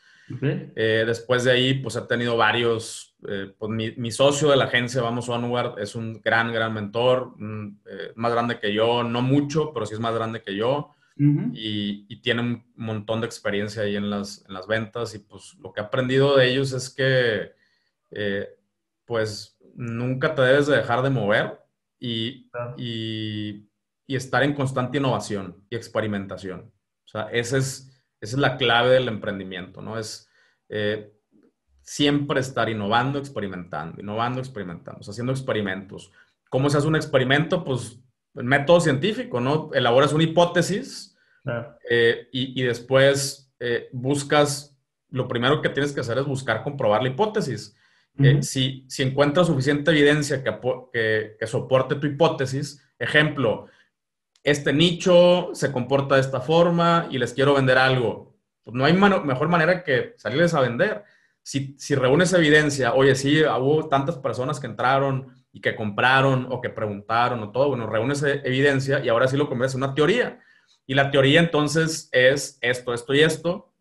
después 0.76 1.44
de 1.44 1.52
ahí, 1.52 1.74
pues 1.74 1.96
he 1.96 2.02
tenido 2.02 2.36
varios 2.36 3.10
eh, 3.28 3.52
pues 3.58 3.70
mi, 3.70 4.10
socio 4.10 4.48
de 4.48 4.56
la 4.56 4.64
agencia, 4.64 5.02
Vamos 5.02 5.28
Onward, 5.28 5.78
es 5.78 5.94
un 5.94 6.20
gran, 6.22 6.52
gran 6.52 6.72
mentor, 6.72 7.34
eh, 7.86 8.12
más 8.14 8.32
grande 8.32 8.58
que 8.58 8.72
yo, 8.72 9.02
no 9.02 9.20
mucho, 9.20 9.72
pero 9.74 9.84
sí 9.84 9.94
es 9.94 10.00
más 10.00 10.14
grande 10.14 10.42
que 10.42 10.56
yo. 10.56 10.94
y, 11.16 12.20
tiene 12.22 12.40
un 12.40 12.64
montón 12.76 13.20
de 13.20 13.26
experiencia 13.26 13.82
ahí 13.82 13.96
en 13.96 14.08
las, 14.08 14.44
en 14.46 14.54
las 14.54 14.66
ventas 14.66 15.14
y 15.14 15.18
pues 15.18 15.54
lo 15.60 15.72
que 15.72 15.80
he 15.80 15.84
aprendido 15.84 16.36
de 16.36 16.50
ellos 16.50 16.72
es 16.72 16.88
que 16.88 17.52
eh, 18.10 18.48
pues 19.04 19.58
nunca 19.74 20.35
te 20.35 20.42
debes 20.42 20.66
de 20.66 20.76
dejar 20.76 21.02
de 21.02 21.11
mover 21.11 21.61
y, 21.98 22.50
y, 22.76 23.68
y, 24.06 24.16
estar 24.16 24.42
en 24.42 24.54
constante 24.54 24.98
innovación 24.98 25.64
y 25.70 25.76
experimentación. 25.76 26.72
O 27.04 27.09
sea, 27.09 27.28
esa 27.33 27.59
es, 27.59 28.02
esa 28.20 28.37
es 28.37 28.40
la 28.40 28.56
clave 28.56 28.90
del 28.90 29.09
emprendimiento, 29.09 29.83
¿no? 29.83 29.98
Es 29.98 30.28
siempre 31.83 32.38
estar 32.38 32.68
innovando, 32.68 33.18
experimentando, 33.18 34.00
innovando, 34.00 34.38
experimentando, 34.38 35.00
haciendo 35.00 35.33
experimentos. 35.33 36.12
¿Cómo 36.48 36.70
se 36.70 36.78
hace 36.78 36.87
un 36.87 36.94
experimento? 36.94 37.64
Pues 37.64 38.00
el 38.37 38.44
método 38.44 38.80
científico, 38.80 39.40
¿no? 39.40 39.70
Elaboras 39.72 40.12
una 40.12 40.22
hipótesis 40.22 41.16
eh, 41.88 42.28
y, 42.33 42.62
después 42.62 43.52
eh, 43.59 43.88
buscas, 43.92 44.78
lo 45.09 45.26
primero 45.26 45.61
que 45.61 45.68
tienes 45.68 45.92
que 45.92 46.00
hacer 46.00 46.18
es 46.18 46.26
buscar 46.26 46.62
comprobar 46.62 47.02
la 47.02 47.09
hipótesis. 47.09 47.76
Eh, 48.18 48.42
si, 48.42 48.84
si 48.88 49.02
encuentras 49.02 49.46
suficiente 49.46 49.90
evidencia 49.90 50.42
que, 50.44 51.36
que, 51.38 51.46
soporte 51.46 51.94
tu 51.94 52.06
hipótesis, 52.06 52.84
ejemplo, 52.98 53.66
este 54.42 54.72
nicho 54.72 55.50
se 55.54 55.72
comporta 55.72 56.16
de 56.16 56.20
esta 56.20 56.40
forma 56.40 57.08
y 57.10 57.18
les 57.18 57.32
quiero 57.32 57.54
vender 57.54 57.78
algo, 57.78 58.36
pues 58.62 58.74
no 58.74 58.84
hay 58.84 58.92
mejor 58.92 59.48
manera 59.48 59.82
que 59.82 60.14
salirles 60.16 60.52
a 60.52 60.60
vender 60.60 61.04
si, 61.42 61.74
si 61.78 61.94
reúnes 61.94 62.32
evidencia, 62.32 62.94
oye, 62.94 63.14
sí, 63.14 63.42
hubo 63.42 63.88
tantas 63.88 64.18
personas 64.18 64.60
que 64.60 64.66
entraron 64.66 65.34
y 65.52 65.60
que 65.60 65.74
compraron 65.74 66.46
o 66.50 66.60
que 66.60 66.70
preguntaron 66.70 67.42
o 67.42 67.50
todo, 67.50 67.68
bueno, 67.68 67.86
reúnes 67.86 68.22
e, 68.22 68.42
evidencia 68.44 69.00
y 69.00 69.08
ahora 69.08 69.26
sí 69.26 69.36
lo 69.36 69.48
conviertes 69.48 69.74
en 69.74 69.82
una 69.82 69.94
teoría. 69.94 70.40
Y 70.86 70.94
la 70.94 71.10
teoría 71.10 71.40
entonces 71.40 72.08
es 72.12 72.58
esto, 72.60 72.94
esto 72.94 73.14
y 73.14 73.20
esto, 73.20 73.72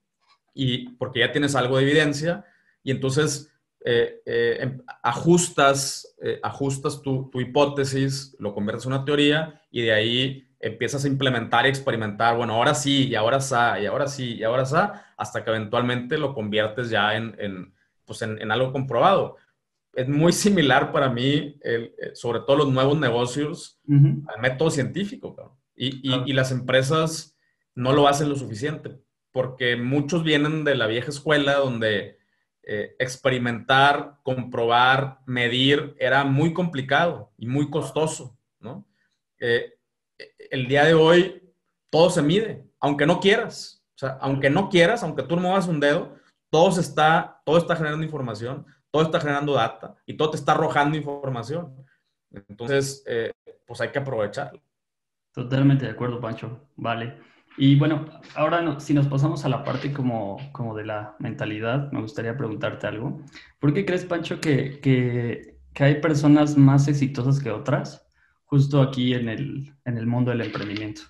y 0.53 0.89
porque 0.93 1.19
ya 1.19 1.31
tienes 1.31 1.55
algo 1.55 1.77
de 1.77 1.83
evidencia, 1.83 2.45
y 2.83 2.91
entonces 2.91 3.48
eh, 3.81 4.21
eh, 4.25 4.57
em, 4.61 4.81
ajustas, 5.03 6.15
eh, 6.21 6.39
ajustas 6.43 7.01
tu, 7.01 7.29
tu, 7.31 7.39
hipótesis, 7.39 8.35
lo 8.39 8.53
conviertes 8.53 8.85
en 8.85 8.93
una 8.93 9.05
teoría, 9.05 9.61
y 9.71 9.83
de 9.83 9.93
ahí 9.93 10.49
empiezas 10.59 11.05
a 11.05 11.07
implementar 11.07 11.65
y 11.65 11.69
experimentar, 11.69 12.35
bueno, 12.35 12.53
ahora 12.53 12.75
sí, 12.75 13.07
y 13.07 13.15
ahora 13.15 13.39
sa, 13.39 13.79
y 13.79 13.85
ahora 13.85 14.07
sí, 14.07 14.35
y 14.35 14.43
ahora 14.43 14.65
sa, 14.65 15.13
hasta 15.15 15.43
que 15.43 15.49
eventualmente 15.49 16.17
lo 16.17 16.33
conviertes 16.33 16.89
ya 16.89 17.15
en, 17.15 17.35
en 17.39 17.73
pues 18.05 18.21
en, 18.23 18.51
algo 18.51 18.73
comprobado. 18.73 19.37
Es 19.93 20.07
muy 20.09 20.33
similar 20.33 20.91
para 20.91 21.09
mí, 21.09 21.57
el, 21.61 21.93
eh, 22.01 22.11
sobre 22.15 22.39
todo 22.39 22.57
los 22.57 22.69
nuevos 22.69 22.99
negocios, 22.99 23.79
al 23.87 24.41
método 24.41 24.71
científico. 24.71 25.57
Y, 25.75 26.09
y, 26.09 26.23
y, 26.25 26.33
las 26.33 26.51
empresas 26.51 27.37
no 27.75 27.93
lo 27.93 28.07
hacen 28.07 28.27
lo 28.27 28.35
suficiente, 28.35 28.99
porque 29.31 29.75
muchos 29.77 30.23
vienen 30.23 30.63
de 30.63 30.75
la 30.75 30.87
vieja 30.87 31.09
escuela 31.09 31.55
donde 31.55 32.18
eh, 32.71 32.95
experimentar, 32.99 34.19
comprobar, 34.21 35.21
medir 35.25 35.95
era 35.97 36.23
muy 36.23 36.53
complicado 36.53 37.31
y 37.35 37.47
muy 37.47 37.71
costoso, 37.71 38.37
¿no? 38.59 38.85
Eh, 39.39 39.73
el 40.51 40.67
día 40.67 40.83
de 40.83 40.93
hoy 40.93 41.51
todo 41.89 42.11
se 42.11 42.21
mide, 42.21 42.63
aunque 42.79 43.07
no 43.07 43.19
quieras. 43.19 43.83
O 43.95 43.97
sea, 43.97 44.19
aunque 44.21 44.51
no 44.51 44.69
quieras, 44.69 45.01
aunque 45.01 45.23
tú 45.23 45.35
no 45.35 45.41
muevas 45.41 45.67
un 45.67 45.79
dedo, 45.79 46.15
todo, 46.51 46.79
está, 46.79 47.41
todo 47.43 47.57
está 47.57 47.75
generando 47.75 48.05
información, 48.05 48.67
todo 48.91 49.01
está 49.01 49.19
generando 49.19 49.53
data 49.53 49.95
y 50.05 50.13
todo 50.13 50.29
te 50.29 50.37
está 50.37 50.51
arrojando 50.51 50.95
información. 50.95 51.73
Entonces, 52.29 53.03
eh, 53.07 53.31
pues 53.65 53.81
hay 53.81 53.89
que 53.89 53.97
aprovecharlo. 53.97 54.61
Totalmente 55.33 55.85
de 55.85 55.91
acuerdo, 55.91 56.21
Pancho. 56.21 56.69
Vale. 56.75 57.17
Y 57.59 57.75
bueno, 57.77 58.05
ahora 58.35 58.79
si 58.79 58.93
nos 58.93 59.07
pasamos 59.07 59.45
a 59.45 59.49
la 59.49 59.63
parte 59.63 59.91
como, 59.93 60.37
como 60.53 60.75
de 60.75 60.85
la 60.85 61.15
mentalidad, 61.19 61.91
me 61.91 62.01
gustaría 62.01 62.37
preguntarte 62.37 62.87
algo. 62.87 63.21
¿Por 63.59 63.73
qué 63.73 63.85
crees, 63.85 64.05
Pancho, 64.05 64.39
que, 64.39 64.79
que, 64.79 65.59
que 65.73 65.83
hay 65.83 66.01
personas 66.01 66.57
más 66.57 66.87
exitosas 66.87 67.39
que 67.39 67.51
otras? 67.51 68.09
justo 68.49 68.81
aquí 68.81 69.13
en 69.13 69.29
el, 69.29 69.75
en 69.85 69.97
el 69.97 70.07
mundo 70.07 70.31
del 70.31 70.41
emprendimiento. 70.41 71.03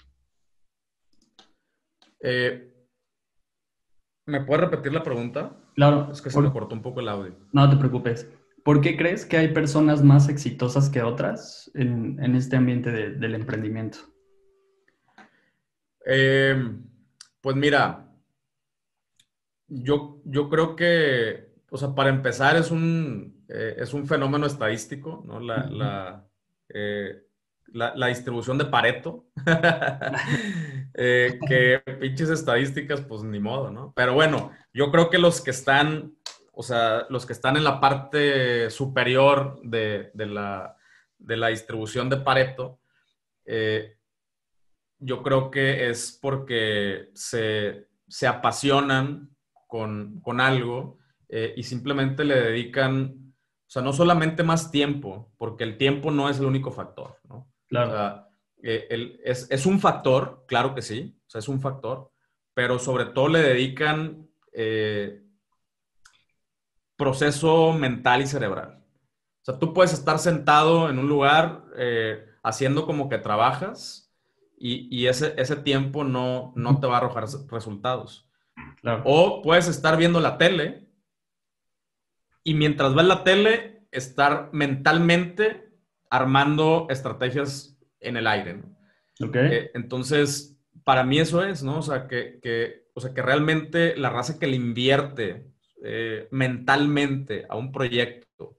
Eh, 2.21 2.73
¿Me 4.25 4.41
puedes 4.41 4.65
repetir 4.65 4.93
la 4.93 5.03
pregunta? 5.03 5.57
Claro. 5.73 6.09
Es 6.11 6.21
que 6.21 6.29
se 6.29 6.41
me 6.41 6.51
cortó 6.51 6.75
un 6.75 6.81
poco 6.81 6.99
el 6.99 7.07
audio. 7.07 7.35
No 7.53 7.69
te 7.69 7.77
preocupes. 7.77 8.29
¿Por 8.63 8.81
qué 8.81 8.97
crees 8.97 9.25
que 9.25 9.37
hay 9.37 9.53
personas 9.53 10.03
más 10.03 10.27
exitosas 10.27 10.89
que 10.89 11.01
otras 11.01 11.71
en, 11.73 12.21
en 12.21 12.35
este 12.35 12.57
ambiente 12.57 12.91
del 12.91 13.35
emprendimiento? 13.35 13.99
Eh, 16.11 16.55
pues 17.41 17.55
mira, 17.55 18.11
yo, 19.67 20.21
yo 20.25 20.49
creo 20.49 20.75
que, 20.75 21.53
o 21.69 21.77
sea, 21.77 21.93
para 21.93 22.09
empezar 22.09 22.55
es 22.55 22.71
un, 22.71 23.45
eh, 23.47 23.75
es 23.77 23.93
un 23.93 24.07
fenómeno 24.07 24.45
estadístico, 24.45 25.23
¿no? 25.27 25.39
La, 25.39 25.65
la 25.67 26.25
la, 27.73 28.07
distribución 28.07 28.57
de 28.57 28.65
Pareto, 28.65 29.25
eh, 30.93 31.39
que 31.47 31.81
pinches 31.99 32.29
estadísticas, 32.29 33.01
pues 33.01 33.23
ni 33.23 33.39
modo, 33.39 33.71
¿no? 33.71 33.93
Pero 33.95 34.13
bueno, 34.13 34.51
yo 34.73 34.91
creo 34.91 35.09
que 35.09 35.17
los 35.17 35.41
que 35.41 35.51
están, 35.51 36.13
o 36.51 36.63
sea, 36.63 37.05
los 37.09 37.25
que 37.25 37.33
están 37.33 37.57
en 37.57 37.63
la 37.63 37.79
parte 37.79 38.69
superior 38.69 39.59
de, 39.63 40.11
la, 40.15 40.75
distribución 41.49 42.09
de 42.09 42.17
Pareto, 42.17 42.79
eh, 43.45 43.97
yo 44.99 45.23
creo 45.23 45.49
que 45.49 45.89
es 45.89 46.17
porque 46.21 47.09
se, 47.13 47.87
apasionan 48.27 49.29
con, 49.67 50.21
algo 50.39 50.97
eh, 51.29 51.53
y 51.55 51.63
simplemente 51.63 52.23
le 52.25 52.35
dedican, 52.35 53.33
o 53.33 53.69
sea, 53.69 53.81
no 53.81 53.93
solamente 53.93 54.43
más 54.43 54.71
tiempo, 54.71 55.31
porque 55.37 55.63
el 55.63 55.77
tiempo 55.77 56.11
no 56.11 56.29
es 56.29 56.39
el 56.39 56.45
único 56.45 56.71
factor, 56.71 57.17
¿no? 57.23 57.49
Claro. 57.67 58.25
Eh, 58.61 59.19
es, 59.23 59.65
un 59.65 59.79
factor, 59.79 60.43
claro 60.47 60.75
que 60.75 60.81
sí, 60.81 61.17
o 61.25 61.29
sea, 61.29 61.39
es 61.39 61.47
un 61.47 61.61
factor, 61.61 62.11
pero 62.53 62.77
sobre 62.77 63.05
todo 63.05 63.29
le 63.29 63.41
dedican 63.41 64.27
eh, 64.51 65.23
proceso 66.97 67.71
mental 67.71 68.21
y 68.21 68.27
cerebral. 68.27 68.83
O 69.41 69.45
sea, 69.45 69.59
tú 69.59 69.73
puedes 69.73 69.93
estar 69.93 70.19
sentado 70.19 70.89
en 70.89 70.99
un 70.99 71.07
lugar 71.07 71.63
haciendo 72.43 72.85
como 72.85 73.07
que 73.07 73.17
trabajas 73.17 74.08
y, 74.61 75.07
ese, 75.07 75.33
ese, 75.37 75.55
tiempo 75.55 76.03
no, 76.03 76.51
no 76.55 76.79
te 76.79 76.87
va 76.87 76.95
a 76.95 76.97
arrojar 76.97 77.25
resultados. 77.49 78.29
O 79.05 79.41
puedes 79.41 79.67
estar 79.67 79.97
viendo 79.97 80.19
la 80.19 80.37
tele 80.37 80.89
y 82.43 82.53
mientras 82.53 82.93
ves 82.95 83.05
la 83.05 83.23
tele, 83.23 83.83
estar 83.91 84.49
mentalmente 84.53 85.69
armando 86.09 86.87
estrategias 86.89 87.77
en 87.99 88.17
el 88.17 88.27
aire, 88.27 88.55
¿no? 88.55 88.75
Eh, 89.33 89.71
entonces, 89.73 90.57
para 90.83 91.03
mí 91.03 91.19
eso 91.19 91.43
es, 91.43 91.61
¿no? 91.61 91.79
O 91.79 91.81
sea, 91.81 92.07
que, 92.07 92.87
o 92.93 93.01
sea, 93.01 93.13
que 93.13 93.21
realmente 93.21 93.95
la 93.97 94.09
raza 94.09 94.39
que 94.39 94.47
le 94.47 94.55
invierte 94.55 95.51
eh, 95.83 96.27
mentalmente 96.31 97.45
a 97.49 97.57
un 97.57 97.71
proyecto, 97.71 98.57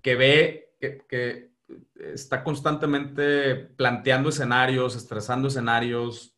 que 0.00 0.16
ve, 0.16 0.74
que, 0.80 1.49
está 1.94 2.42
constantemente 2.44 3.54
planteando 3.54 4.28
escenarios, 4.28 4.96
estresando 4.96 5.48
escenarios, 5.48 6.36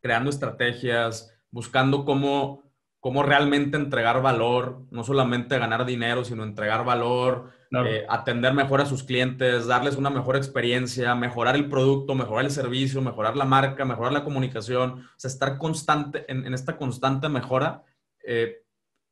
creando 0.00 0.30
estrategias, 0.30 1.34
buscando 1.50 2.04
cómo, 2.04 2.62
cómo 3.00 3.22
realmente 3.22 3.76
entregar 3.76 4.22
valor, 4.22 4.82
no 4.90 5.04
solamente 5.04 5.58
ganar 5.58 5.86
dinero, 5.86 6.24
sino 6.24 6.44
entregar 6.44 6.84
valor, 6.84 7.50
eh, 7.72 8.06
atender 8.08 8.54
mejor 8.54 8.80
a 8.80 8.86
sus 8.86 9.02
clientes, 9.02 9.66
darles 9.66 9.96
una 9.96 10.10
mejor 10.10 10.36
experiencia, 10.36 11.14
mejorar 11.14 11.56
el 11.56 11.68
producto, 11.68 12.14
mejorar 12.14 12.44
el 12.44 12.50
servicio, 12.50 13.02
mejorar 13.02 13.36
la 13.36 13.44
marca, 13.44 13.84
mejorar 13.84 14.12
la 14.12 14.24
comunicación, 14.24 15.00
o 15.00 15.18
sea, 15.18 15.28
estar 15.28 15.58
constante 15.58 16.24
en, 16.28 16.52
esta 16.54 16.76
constante 16.76 17.28
mejora. 17.28 17.82
Eh, 18.24 18.62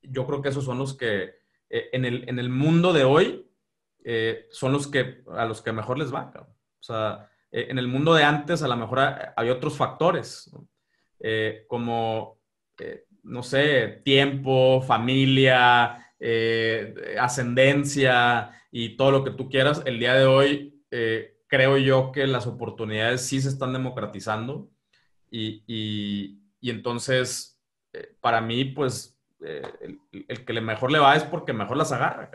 yo 0.02 0.26
creo 0.26 0.40
que 0.40 0.50
esos 0.50 0.64
son 0.64 0.78
los 0.78 0.96
que 0.96 1.34
eh, 1.70 1.88
en, 1.92 2.04
el, 2.04 2.28
en, 2.28 2.38
el, 2.38 2.48
mundo 2.48 2.92
de 2.92 3.04
hoy 3.04 3.50
son 4.50 4.72
los 4.72 4.86
que 4.86 5.22
a 5.30 5.44
los 5.46 5.62
que 5.62 5.72
mejor 5.72 5.98
les 5.98 6.12
va. 6.12 6.32
O 6.36 6.82
sea, 6.82 7.30
en 7.50 7.78
el 7.78 7.88
mundo 7.88 8.14
de 8.14 8.24
antes 8.24 8.62
a 8.62 8.68
lo 8.68 8.76
mejor 8.76 9.00
hay 9.36 9.50
otros 9.50 9.76
factores, 9.76 10.50
como 11.66 12.38
no 13.24 13.42
sé, 13.42 14.02
tiempo, 14.04 14.82
familia, 14.82 16.12
eh, 16.20 17.16
ascendencia 17.18 18.50
y 18.70 18.96
todo 18.96 19.10
lo 19.10 19.24
que 19.24 19.30
tú 19.30 19.48
quieras, 19.48 19.82
el 19.86 19.98
día 19.98 20.14
de 20.14 20.26
hoy 20.26 20.82
eh, 20.90 21.38
creo 21.46 21.78
yo 21.78 22.12
que 22.12 22.26
las 22.26 22.46
oportunidades 22.46 23.26
sí 23.26 23.40
se 23.40 23.48
están 23.48 23.72
democratizando 23.72 24.70
y, 25.30 26.40
entonces 26.62 27.60
eh, 27.92 28.14
para 28.20 28.40
mí 28.40 28.64
pues 28.64 29.18
el, 29.40 30.00
el, 30.28 30.44
que 30.44 30.60
mejor 30.60 30.90
le 30.90 30.98
va 30.98 31.16
es 31.16 31.24
porque 31.24 31.52
mejor 31.52 31.76
las 31.76 31.92
agarra. 31.92 32.30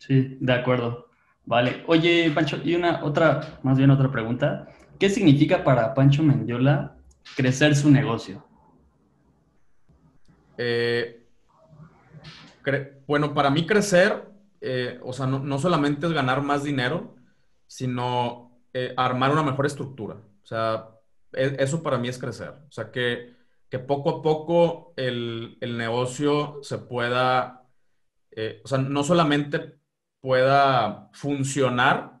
Sí, 0.00 0.38
de 0.40 0.52
acuerdo. 0.52 1.08
Vale. 1.44 1.84
Oye, 1.86 2.30
Pancho, 2.34 2.58
y 2.64 2.74
una 2.74 3.04
otra, 3.04 3.58
más 3.62 3.76
bien 3.76 3.90
otra 3.90 4.10
pregunta. 4.10 4.68
¿Qué 4.98 5.10
significa 5.10 5.62
para 5.62 5.92
Pancho 5.94 6.22
Mendiola 6.22 6.96
crecer 7.36 7.76
su 7.76 7.90
negocio? 7.90 8.42
Eh, 10.56 11.26
bueno, 13.06 13.34
para 13.34 13.50
mí 13.50 13.66
crecer, 13.66 14.24
eh, 14.62 14.98
o 15.02 15.12
sea, 15.12 15.26
no, 15.26 15.58
solamente 15.58 16.06
es 16.06 16.12
ganar 16.12 16.42
más 16.42 16.64
dinero, 16.64 17.14
sino 17.66 18.58
eh, 18.72 18.94
armar 18.96 19.32
una 19.32 19.42
mejor 19.42 19.66
estructura. 19.66 20.14
O 20.42 20.46
sea, 20.46 20.88
e, 21.32 21.56
eso 21.58 21.82
para 21.82 21.98
mí 21.98 22.08
es 22.08 22.18
crecer. 22.18 22.54
O 22.68 22.72
sea, 22.72 22.90
que, 22.90 23.34
poco 23.86 24.10
a 24.10 24.22
poco 24.22 24.94
el, 24.96 25.58
negocio 25.60 26.58
se 26.62 26.78
pueda, 26.78 27.68
o 28.64 28.68
sea, 28.68 28.78
no 28.78 29.04
solamente 29.04 29.79
pueda 30.20 31.08
funcionar 31.12 32.20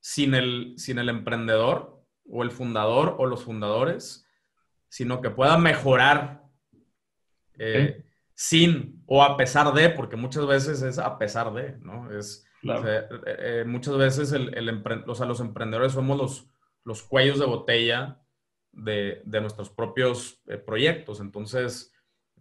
sin 0.00 0.34
el, 0.34 0.74
sin 0.76 0.98
el 0.98 1.08
emprendedor 1.08 2.04
o 2.28 2.42
el 2.42 2.50
fundador 2.50 3.16
o 3.18 3.26
los 3.26 3.44
fundadores, 3.44 4.26
sino 4.88 5.20
que 5.20 5.30
pueda 5.30 5.58
mejorar 5.58 6.42
eh, 7.58 8.04
sin 8.34 9.02
o 9.06 9.22
a 9.22 9.36
pesar 9.36 9.72
de, 9.72 9.90
porque 9.90 10.16
muchas 10.16 10.46
veces 10.46 10.82
es 10.82 10.98
a 10.98 11.18
pesar 11.18 11.52
de, 11.52 11.76
¿no? 11.78 12.10
Es, 12.16 12.44
eh, 12.62 13.08
eh, 13.26 13.64
muchas 13.66 13.96
veces 13.96 14.32
el, 14.32 14.54
el 14.56 14.82
o 15.06 15.14
sea, 15.14 15.26
los 15.26 15.40
emprendedores 15.40 15.92
somos 15.92 16.18
los, 16.18 16.50
los 16.84 17.02
cuellos 17.02 17.38
de 17.38 17.46
botella 17.46 18.20
de, 18.72 19.22
de 19.24 19.40
nuestros 19.40 19.70
propios 19.70 20.42
proyectos. 20.66 21.20
Entonces, 21.20 21.92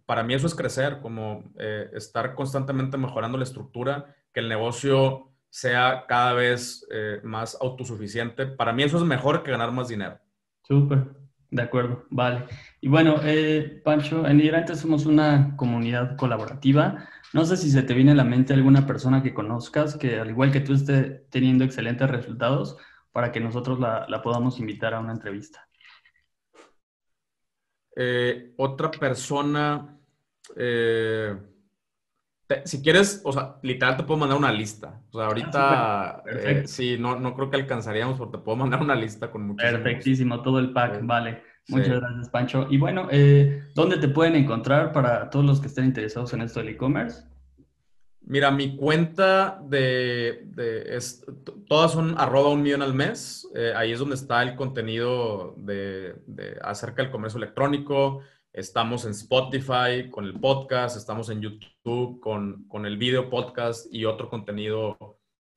para 0.06 0.24
mí 0.24 0.34
eso 0.34 0.48
es 0.48 0.56
crecer, 0.56 1.00
como 1.02 1.52
estar 1.94 2.36
constantemente 2.36 2.98
mejorando 2.98 3.38
la 3.38 3.44
estructura, 3.44 4.16
que 4.38 4.42
el 4.42 4.50
negocio 4.50 5.32
sea 5.50 6.06
cada 6.08 6.34
vez 6.34 6.88
más 7.24 7.58
autosuficiente. 7.60 8.46
Para 8.46 8.72
mí 8.72 8.84
eso 8.84 8.98
es 8.98 9.04
mejor 9.04 9.42
que 9.42 9.50
ganar 9.50 9.72
más 9.72 9.88
dinero. 9.88 10.20
Súper. 10.62 11.08
De 11.50 11.64
acuerdo, 11.64 12.06
vale. 12.12 12.46
Y 12.82 12.88
bueno, 12.88 13.16
eh, 13.24 13.82
Pancho, 13.84 14.28
en 14.28 14.38
Liderantes 14.38 14.80
somos 14.80 15.08
una 15.08 15.56
comunidad 15.56 16.16
colaborativa. 16.18 17.08
No 17.34 17.46
sé 17.46 17.58
si 17.58 17.72
se 17.72 17.82
te 17.84 17.96
viene 17.96 18.12
a 18.12 18.16
la 18.16 18.26
mente 18.26 18.54
alguna 18.54 18.86
persona 18.86 19.24
que 19.24 19.34
conozcas 19.34 19.96
que, 19.96 20.20
al 20.20 20.30
igual 20.30 20.52
que 20.52 20.60
tú, 20.60 20.74
esté 20.74 21.26
teniendo 21.32 21.64
excelentes 21.64 22.08
resultados 22.10 22.78
para 23.12 23.32
que 23.32 23.40
nosotros 23.40 23.80
la, 23.80 24.22
podamos 24.22 24.60
invitar 24.60 24.94
a 24.94 25.00
una 25.00 25.14
entrevista. 25.14 25.68
Eh, 27.96 28.54
otra 28.58 28.92
persona, 28.92 29.98
eh, 30.56 31.36
si 32.64 32.82
quieres, 32.82 33.22
o 33.24 33.34
sea, 33.34 33.58
literal 33.62 33.98
te 33.98 34.04
puedo 34.04 34.20
mandar 34.20 34.38
una 34.38 34.52
lista. 34.52 35.02
O 35.12 35.18
sea, 35.18 35.28
ahorita, 35.28 36.10
ah, 36.10 36.24
eh, 36.26 36.64
sí, 36.66 36.98
no, 36.98 37.20
no 37.20 37.36
creo 37.36 37.50
que 37.50 37.58
alcanzaríamos, 37.58 38.18
pero 38.18 38.30
te 38.30 38.38
puedo 38.38 38.58
mandar 38.58 38.82
una 38.82 38.96
lista 38.96 39.30
con 39.30 39.46
muchos. 39.46 39.70
Perfectísimo, 39.70 40.42
todo 40.42 40.60
el 40.60 40.72
pack, 40.72 41.00
vale. 41.04 41.44
Muchas 41.70 42.00
gracias, 42.00 42.30
Pancho. 42.30 42.68
Y 42.70 42.78
bueno, 42.78 43.10
eh, 43.12 43.64
¿dónde 43.76 43.98
te 43.98 44.08
pueden 44.08 44.36
encontrar 44.36 44.94
para 44.94 45.30
todos 45.30 45.46
los 45.46 45.60
que 45.60 45.68
estén 45.68 45.86
interesados 45.86 46.32
en 46.34 46.42
esto 46.42 46.62
del 46.62 46.70
e-commerce? 46.70 47.24
Mira, 48.22 48.52
mi 48.52 48.76
cuenta 48.76 49.62
de, 49.64 50.44
de 50.48 51.00
todas 51.68 51.92
son 51.92 52.16
arroba 52.18 52.50
un 52.50 52.62
millón 52.62 52.82
al 52.82 52.94
mes. 52.94 53.48
Eh, 53.56 53.74
ahí 53.76 53.92
es 53.92 54.00
donde 54.00 54.16
está 54.16 54.44
el 54.44 54.56
contenido 54.56 55.56
de, 55.58 56.16
de, 56.26 56.58
acerca 56.62 57.02
del 57.02 57.12
comercio 57.12 57.38
electrónico. 57.38 58.22
Estamos 58.54 59.06
en 59.06 59.12
Spotify 59.12 60.10
con 60.10 60.26
el 60.26 60.40
podcast, 60.40 60.98
estamos 60.98 61.30
en 61.30 61.42
YouTube 61.42 62.20
con, 62.20 62.68
con 62.68 62.86
el 62.86 62.98
video 62.98 63.30
podcast 63.30 63.86
y 63.94 64.06
otro 64.06 64.30
contenido 64.30 64.98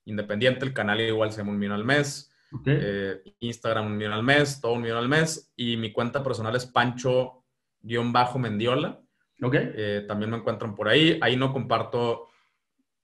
independiente. 0.04 0.66
El 0.66 0.74
canal 0.74 1.00
igual 1.00 1.32
se 1.32 1.38
llama 1.38 1.52
Un 1.52 1.58
Millón 1.58 1.76
al 1.76 1.84
Mes. 1.84 2.30
Eh, 2.66 3.22
Instagram 3.38 3.86
Un 3.86 3.96
Millón 3.96 4.12
al 4.12 4.22
Mes, 4.22 4.60
todo 4.60 4.72
Un 4.72 4.82
Millón 4.82 4.98
al 4.98 5.08
Mes. 5.08 5.52
Y 5.56 5.76
mi 5.76 5.92
cuenta 5.92 6.22
personal 6.22 6.54
es 6.56 6.66
Pancho-Mendiola. 6.66 9.00
Okay. 9.42 9.72
Eh, 9.74 10.04
también 10.06 10.30
me 10.30 10.36
encuentran 10.36 10.74
por 10.74 10.88
ahí. 10.88 11.18
Ahí 11.22 11.36
no 11.36 11.52
comparto 11.52 12.28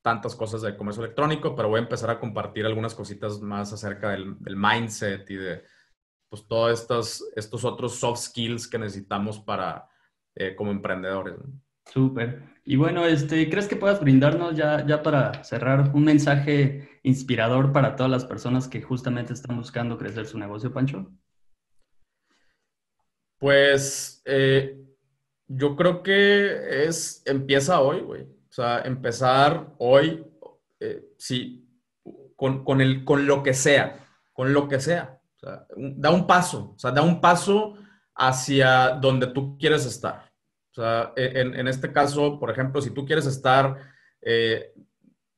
tantas 0.02 0.36
cosas 0.36 0.60
de 0.62 0.76
comercio 0.76 1.02
electrónico, 1.02 1.56
pero 1.56 1.68
voy 1.68 1.78
a 1.78 1.82
empezar 1.82 2.10
a 2.10 2.20
compartir 2.20 2.66
algunas 2.66 2.94
cositas 2.94 3.40
más 3.40 3.72
acerca 3.72 4.10
del, 4.10 4.36
del 4.40 4.56
mindset 4.56 5.30
y 5.30 5.36
de 5.36 5.64
pues 6.28 6.46
todos 6.46 6.80
estos, 6.80 7.24
estos 7.36 7.64
otros 7.64 7.96
soft 7.96 8.20
skills 8.20 8.68
que 8.68 8.78
necesitamos 8.78 9.40
para, 9.40 9.88
eh, 10.34 10.54
como 10.54 10.70
emprendedores. 10.70 11.36
Súper. 11.86 12.42
Y 12.64 12.76
bueno, 12.76 13.06
este, 13.06 13.48
¿crees 13.48 13.68
que 13.68 13.76
puedas 13.76 14.00
brindarnos 14.00 14.56
ya, 14.56 14.84
ya 14.84 15.02
para 15.02 15.44
cerrar 15.44 15.92
un 15.94 16.04
mensaje 16.04 17.00
inspirador 17.04 17.72
para 17.72 17.94
todas 17.94 18.10
las 18.10 18.24
personas 18.24 18.66
que 18.66 18.82
justamente 18.82 19.32
están 19.32 19.56
buscando 19.56 19.96
crecer 19.96 20.26
su 20.26 20.38
negocio, 20.38 20.72
Pancho? 20.72 21.12
Pues 23.38 24.22
eh, 24.24 24.82
yo 25.46 25.76
creo 25.76 26.02
que 26.02 26.86
es, 26.86 27.22
empieza 27.24 27.80
hoy, 27.80 28.00
güey. 28.00 28.22
O 28.22 28.52
sea, 28.52 28.80
empezar 28.80 29.74
hoy, 29.78 30.26
eh, 30.80 31.04
sí, 31.18 31.68
con, 32.34 32.64
con, 32.64 32.80
el, 32.80 33.04
con 33.04 33.26
lo 33.26 33.44
que 33.44 33.54
sea, 33.54 34.08
con 34.32 34.52
lo 34.52 34.66
que 34.66 34.80
sea 34.80 35.15
da 35.76 36.10
un 36.10 36.26
paso, 36.26 36.74
o 36.74 36.78
sea, 36.78 36.90
da 36.90 37.02
un 37.02 37.20
paso 37.20 37.74
hacia 38.16 38.90
donde 38.90 39.28
tú 39.28 39.56
quieres 39.58 39.84
estar. 39.84 40.30
O 40.72 40.82
sea, 40.82 41.12
en, 41.16 41.68
este 41.68 41.90
caso, 41.90 42.38
por 42.38 42.50
ejemplo, 42.50 42.82
si 42.82 42.90
tú 42.90 43.06
quieres 43.06 43.24
estar, 43.24 43.78
eh, 44.20 44.74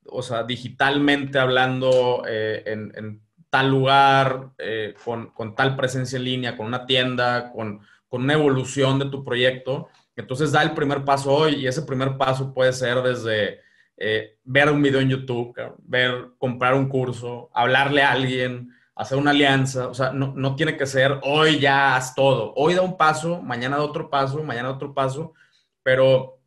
o 0.07 0.21
sea, 0.21 0.43
digitalmente 0.43 1.39
hablando 1.39 2.25
eh, 2.27 2.63
en, 2.67 3.23
tal 3.51 3.71
lugar, 3.71 4.51
eh, 4.59 4.95
con, 5.05 5.55
tal 5.55 5.77
presencia 5.77 6.17
en 6.17 6.25
línea, 6.25 6.57
con 6.57 6.67
una 6.67 6.87
tienda, 6.87 7.53
con, 7.53 7.81
una 8.11 8.33
evolución 8.33 8.99
de 8.99 9.11
tu 9.11 9.23
proyecto, 9.23 9.89
entonces 10.17 10.51
da 10.51 10.63
el 10.63 10.73
primer 10.73 11.05
paso 11.05 11.33
hoy 11.33 11.55
y 11.55 11.67
ese 11.67 11.83
primer 11.83 12.17
paso 12.17 12.53
puede 12.53 12.73
ser 12.73 13.03
desde 13.03 13.61
ver 14.45 14.71
un 14.71 14.83
video 14.83 15.01
en 15.01 15.11
YouTube, 15.11 15.55
ver, 15.85 16.31
comprar 16.39 16.75
un 16.75 16.89
curso, 16.89 17.51
hablarle 17.53 18.03
a 18.03 18.13
alguien, 18.13 18.71
hacer 18.99 19.17
una 19.17 19.31
alianza, 19.31 19.87
o 19.87 19.95
sea, 19.95 20.13
no, 20.13 20.35
no, 20.35 20.57
tiene 20.57 20.77
que 20.77 20.85
ser 20.85 21.21
hoy 21.23 21.61
ya 21.61 21.95
haz 21.95 22.17
todo, 22.17 22.53
hoy 22.57 22.75
da 22.75 22.83
un 22.83 22.97
paso, 22.97 23.41
mañana 23.41 23.77
da 23.77 23.85
otro 23.85 24.11
paso, 24.11 24.43
mañana 24.43 24.71
otro 24.71 24.93
paso, 24.93 25.35
pero 25.85 26.41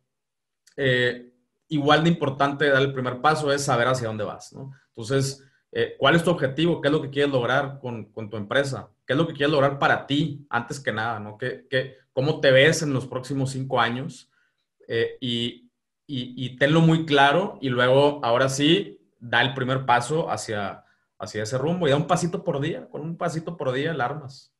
eh, 0.76 1.32
igual 1.68 2.04
de 2.04 2.10
importante 2.10 2.68
dar 2.68 2.82
el 2.82 2.92
primer 2.92 3.22
paso 3.22 3.50
es 3.50 3.64
saber 3.64 3.88
hacia 3.88 4.08
dónde 4.08 4.24
vas, 4.24 4.52
¿no? 4.52 4.70
Entonces, 4.88 5.42
eh, 5.72 5.96
¿cuál 5.98 6.14
es 6.14 6.24
tu 6.24 6.30
objetivo? 6.30 6.82
¿Qué 6.82 6.88
es 6.88 6.92
lo 6.92 7.00
que 7.00 7.08
quieres 7.08 7.32
lograr 7.32 7.78
con, 7.80 8.12
con, 8.12 8.28
tu 8.28 8.36
empresa? 8.36 8.90
¿Qué 9.06 9.14
es 9.14 9.18
lo 9.18 9.26
que 9.26 9.32
quieres 9.32 9.50
lograr 9.50 9.78
para 9.78 10.06
ti 10.06 10.46
antes 10.50 10.78
que 10.78 10.92
nada, 10.92 11.18
¿no? 11.18 11.38
¿Qué, 11.38 11.66
qué, 11.70 11.96
cómo 12.12 12.40
te 12.40 12.50
ves 12.50 12.82
en 12.82 12.92
los 12.92 13.06
próximos 13.06 13.52
cinco 13.52 13.80
años? 13.80 14.30
Eh, 14.86 15.16
y, 15.22 15.70
y, 16.06 16.34
y 16.36 16.56
tenlo 16.56 16.82
muy 16.82 17.06
claro 17.06 17.56
y 17.62 17.70
luego, 17.70 18.20
ahora 18.22 18.50
sí, 18.50 19.00
da 19.18 19.40
el 19.40 19.54
primer 19.54 19.86
paso 19.86 20.30
hacia 20.30 20.84
hacia 21.22 21.44
ese 21.44 21.56
rumbo 21.56 21.86
y 21.86 21.90
da 21.90 21.96
un 21.96 22.06
pasito 22.06 22.44
por 22.44 22.60
día, 22.60 22.88
con 22.90 23.00
un 23.00 23.16
pasito 23.16 23.56
por 23.56 23.72
día 23.72 23.92
alarmas. 23.92 24.52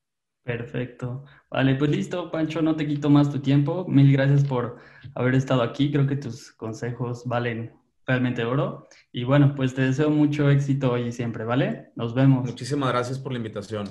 Perfecto. 0.44 1.25
Vale, 1.51 1.75
pues 1.77 1.90
listo, 1.90 2.31
Pancho, 2.31 2.62
no 2.62 2.75
te 2.75 2.87
quito 2.87 3.11
más 3.11 3.31
tu 3.31 3.40
tiempo. 3.40 3.85
Mil 3.88 4.11
gracias 4.12 4.44
por 4.44 4.79
haber 5.14 5.35
estado 5.35 5.62
aquí. 5.62 5.92
Creo 5.92 6.07
que 6.07 6.16
tus 6.16 6.53
consejos 6.53 7.25
valen 7.27 7.72
realmente 8.07 8.44
oro. 8.44 8.88
Y 9.12 9.25
bueno, 9.25 9.55
pues 9.55 9.75
te 9.75 9.83
deseo 9.83 10.11
mucho 10.11 10.51
éxito 10.51 10.92
hoy 10.92 11.09
y 11.09 11.12
siempre, 11.12 11.44
¿vale? 11.44 11.92
Nos 11.94 12.14
vemos. 12.14 12.44
Muchísimas 12.44 12.90
gracias 12.90 13.18
por 13.18 13.33
la 13.33 13.38
invitación. 13.38 13.87